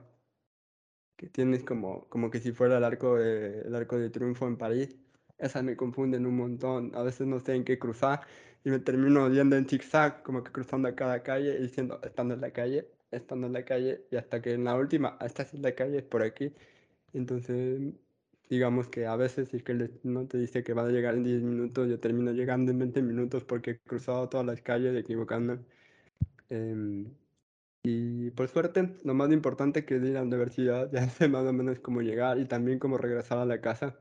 [1.17, 4.57] que tienes como, como que si fuera el arco de, el arco de triunfo en
[4.57, 4.97] París.
[5.39, 6.93] Esas me confunden un montón.
[6.95, 8.27] A veces no sé en qué cruzar
[8.65, 12.35] y me termino yendo en zigzag, como que cruzando a cada calle y diciendo, estando
[12.35, 15.55] en la calle, estando en la calle, y hasta que en la última, esta es
[15.55, 16.53] la calle, es por aquí.
[17.13, 17.95] Entonces,
[18.49, 21.15] digamos que a veces si es que el destino te dice que va a llegar
[21.15, 24.97] en 10 minutos, yo termino llegando en 20 minutos porque he cruzado todas las calles
[24.97, 25.59] equivocando.
[26.49, 27.07] Em,
[27.87, 31.47] y por suerte, lo más importante que es ir a la universidad, ya sé más
[31.47, 33.97] o menos cómo llegar y también cómo regresar a la casa.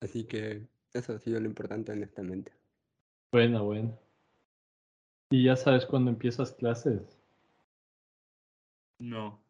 [0.00, 2.52] Así que eso ha sido lo importante, honestamente.
[3.32, 3.98] Bueno, bueno.
[5.30, 7.20] ¿Y ya sabes cuándo empiezas clases?
[9.00, 9.42] No.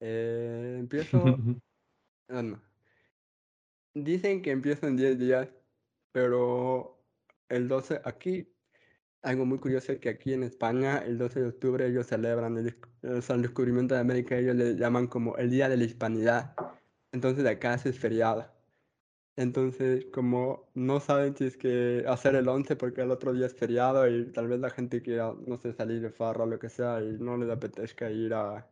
[0.00, 1.22] Eh, empiezo,
[2.28, 2.60] bueno,
[3.94, 5.48] dicen que empiezo en 10 días,
[6.10, 6.98] pero
[7.48, 8.52] el 12 aquí,
[9.22, 12.76] algo muy curioso es que aquí en España, el 12 de octubre ellos celebran el,
[13.02, 16.56] el descubrimiento de América, ellos le llaman como el Día de la Hispanidad.
[17.12, 18.52] Entonces acá es feriado.
[19.36, 23.54] Entonces, como no saben si es que hacer el 11 porque el otro día es
[23.54, 26.68] feriado y tal vez la gente quiera, no sé, salir de farra o lo que
[26.68, 28.70] sea y no les apetezca ir a,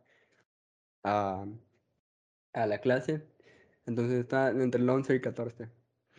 [1.03, 1.45] a,
[2.53, 3.27] a la clase.
[3.85, 5.69] Entonces está entre el 11 y el 14.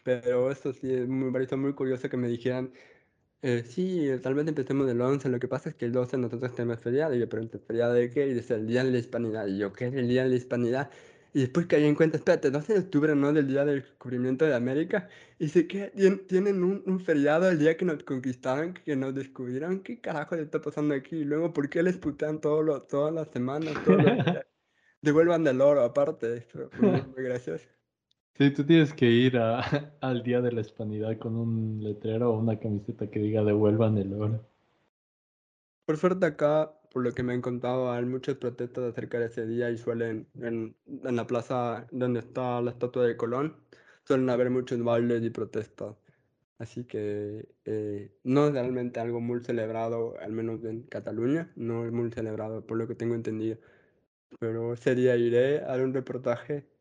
[0.04, 2.72] Pero esto sí es me pareció muy curioso que me dijeran,
[3.42, 6.54] eh, sí, tal vez empecemos del 11, lo que pasa es que el 12 nosotros
[6.54, 7.14] tenemos feriado.
[7.14, 8.26] Y yo pregunté, ¿feriado de qué?
[8.28, 9.46] Y dice, el Día de la Hispanidad.
[9.48, 10.90] Y yo, ¿qué es el Día de la Hispanidad?
[11.32, 13.32] Y después caí en cuenta, espérate, 12 de octubre, ¿no?
[13.32, 15.08] Del Día del Descubrimiento de América.
[15.38, 15.92] Y dice, ¿qué?
[15.94, 19.82] Tien- ¿Tienen un, un feriado el día que nos conquistaron, que nos descubrieron?
[19.82, 21.16] ¿Qué carajo le está pasando aquí?
[21.16, 24.44] Y luego, ¿por qué les putean todos los, todas las semanas, todos los días?
[25.02, 26.36] Devuelvan del oro, aparte.
[26.36, 27.68] Esto muy, muy gracioso.
[28.34, 29.38] Sí, tú tienes que ir
[30.00, 34.12] al Día de la Hispanidad con un letrero o una camiseta que diga devuelvan el
[34.14, 34.46] oro.
[35.84, 39.46] Por suerte acá, por lo que me han contado, hay muchas protestas acerca de ese
[39.46, 43.56] día y suelen, en, la plaza donde está la estatua de Colón,
[44.04, 45.96] suelen haber muchos bailes y protestas.
[46.58, 51.92] Así que eh, no es realmente algo muy celebrado, al menos en Cataluña, no es
[51.92, 53.58] muy celebrado por lo que tengo entendido.
[54.40, 56.71] Pero ese día iré a un reportaje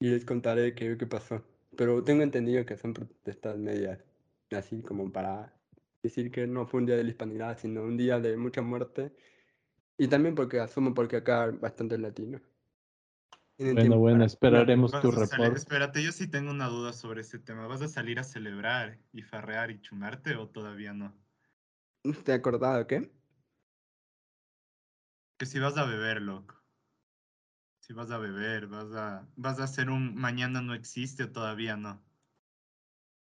[0.00, 1.44] y les contaré qué, qué pasó.
[1.76, 4.04] Pero tengo entendido que son protestas medias,
[4.50, 5.54] así como para
[6.02, 9.12] decir que no fue un día de la hispanidad, sino un día de mucha muerte.
[9.96, 11.52] Y también porque asumo porque acá
[11.98, 12.42] latinos.
[13.56, 15.58] Tienen Bueno, bueno, esperaremos tu reporte.
[15.58, 17.66] espérate, yo sí tengo una duda sobre ese tema.
[17.66, 21.12] ¿Vas a salir a celebrar y farrear y chumarte o todavía no?
[22.24, 23.10] ¿Te has acordado qué?
[25.38, 26.57] Que si vas a beber, loco.
[27.88, 32.00] Si vas a beber, vas a, vas a hacer un mañana no existe todavía no.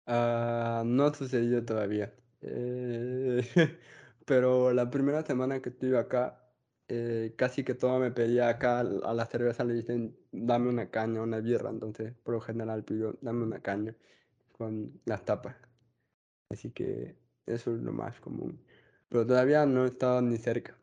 [0.05, 2.13] Ah, no ha sucedido todavía.
[2.41, 3.41] Eh,
[4.25, 6.49] pero la primera semana que estuve acá,
[6.87, 11.21] eh, casi que todo me pedía acá a la cerveza le dicen dame una caña,
[11.21, 13.95] una birra, entonces por lo general pido dame una caña
[14.57, 15.57] con las tapas.
[16.49, 18.61] Así que eso es lo más común.
[19.09, 20.77] Pero todavía no he estado ni cerca.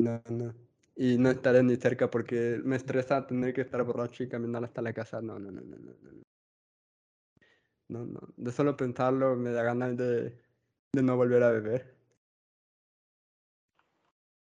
[0.00, 0.69] No, no.
[1.00, 4.82] Y no estaré ni cerca porque me estresa tener que estar borracho y caminar hasta
[4.82, 5.22] la casa.
[5.22, 6.22] No, no, no, no, no, no.
[7.88, 8.20] No, no.
[8.36, 10.38] De solo pensarlo me da ganas de,
[10.92, 11.96] de no volver a beber.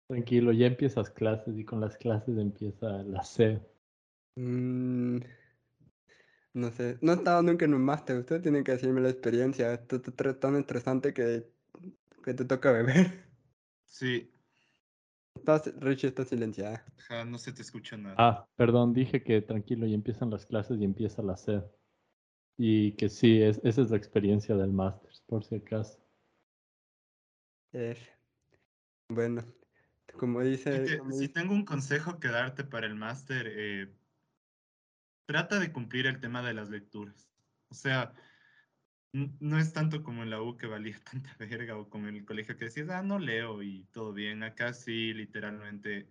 [0.08, 3.62] Tranquilo, ya empiezas clases y con las clases empieza la sed.
[4.36, 5.20] Mm,
[6.52, 6.98] no sé.
[7.00, 8.18] No he estado nunca en un máster.
[8.18, 9.72] Usted tiene que decirme la experiencia.
[9.72, 11.50] Esto es tan estresante que,
[12.22, 13.24] que te toca beber.
[13.86, 14.31] Sí,
[15.42, 16.84] Estás, Richie está silenciada.
[17.08, 18.14] ja, no se te escucha nada.
[18.16, 21.62] Ah, perdón, dije que tranquilo, ya empiezan las clases y empieza la sed.
[22.56, 25.98] Y que sí, es, esa es la experiencia del máster, por si acaso.
[27.72, 27.96] Eh,
[29.08, 29.42] bueno,
[30.16, 33.48] como Si, dice, te- como si dice- tengo un consejo que darte para el máster,
[33.48, 33.92] eh,
[35.26, 37.28] trata de cumplir el tema de las lecturas.
[37.68, 38.12] O sea,
[39.12, 42.24] no es tanto como en la U que valía tanta verga o como en el
[42.24, 44.42] colegio que decías, ah, no leo y todo bien.
[44.42, 46.08] Acá sí, literalmente,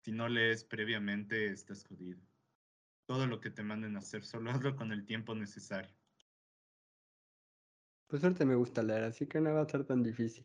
[0.00, 2.20] si no lees previamente, estás jodido.
[3.06, 5.94] Todo lo que te manden a hacer, solo hazlo con el tiempo necesario.
[8.06, 10.44] Por suerte me gusta leer, así que no va a ser tan difícil.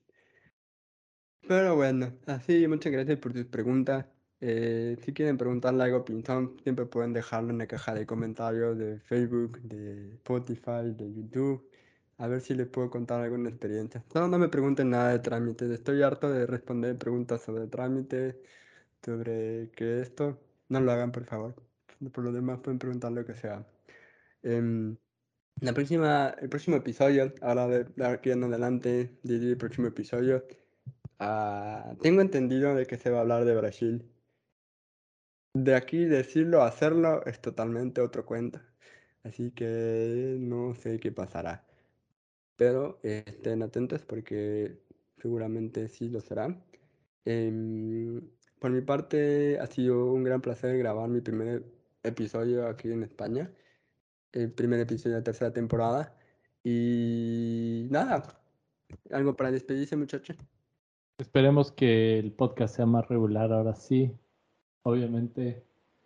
[1.48, 4.06] Pero bueno, así, muchas gracias por tus preguntas.
[4.48, 8.78] Eh, si quieren preguntarle algo a Pinzón, siempre pueden dejarlo en la caja de comentarios
[8.78, 11.68] de Facebook, de Spotify, de YouTube.
[12.20, 14.04] A ver si les puedo contar alguna experiencia.
[14.14, 15.72] No, no me pregunten nada de trámites.
[15.72, 18.36] Estoy harto de responder preguntas sobre trámites,
[19.04, 20.40] sobre qué esto.
[20.70, 21.56] No lo hagan, por favor.
[22.14, 23.66] Por lo demás, pueden preguntar lo que sea.
[24.44, 24.96] Em,
[25.62, 30.46] la próxima, el próximo episodio, ahora de, de aquí en adelante, diré el próximo episodio.
[31.20, 34.15] Ah, tengo entendido de que se va a hablar de Brasil.
[35.56, 38.60] De aquí decirlo hacerlo es totalmente otro cuento.
[39.24, 41.66] Así que no sé qué pasará.
[42.58, 44.78] Pero estén atentos porque
[45.18, 46.62] seguramente sí lo será.
[47.24, 48.22] Em,
[48.60, 51.64] por mi parte ha sido un gran placer grabar mi primer
[52.04, 53.50] episodio aquí en España.
[54.34, 56.18] El primer episodio de la tercera temporada.
[56.66, 58.42] Y nada,
[59.10, 60.36] algo para despedirse muchachos.
[61.18, 64.12] Esperemos que el podcast sea más regular ahora sí.
[64.88, 65.66] Obviamente,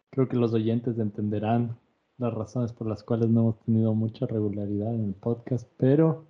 [0.10, 1.78] creo que los oyentes entenderán
[2.18, 6.26] las razones por las cuales no hemos tenido mucha regularidad en el podcast, pero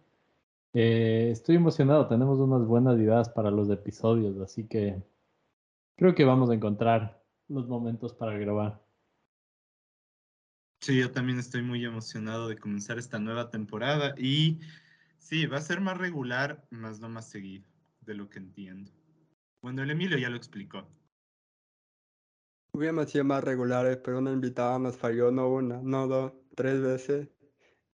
[0.73, 2.07] eh, estoy emocionado.
[2.07, 4.99] Tenemos unas buenas ideas para los episodios, así que
[5.95, 8.81] creo que vamos a encontrar los momentos para grabar.
[10.81, 14.59] Sí, yo también estoy muy emocionado de comenzar esta nueva temporada y
[15.19, 17.67] sí, va a ser más regular, más no más seguido,
[18.01, 18.91] de lo que entiendo.
[19.61, 20.87] Bueno, el Emilio ya lo explicó.
[22.73, 27.29] Hubiéramos sido más regulares, pero una invitada nos falló no una, no dos, tres veces.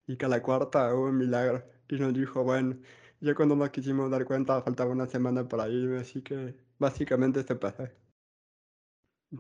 [0.08, 1.64] Y que a la cuarta hubo un milagro.
[1.90, 2.78] Y nos dijo, bueno,
[3.22, 7.56] ya cuando nos quisimos dar cuenta faltaba una semana para irme, así que básicamente se
[7.56, 7.88] pasó.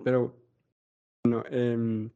[0.04, 0.36] Pero
[1.24, 2.10] bueno, em,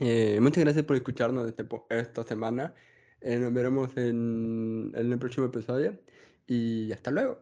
[0.00, 2.74] eh, muchas gracias por escucharnos este esta semana.
[3.20, 5.98] Eh, nos veremos en, en el próximo episodio
[6.46, 7.38] y hasta luego.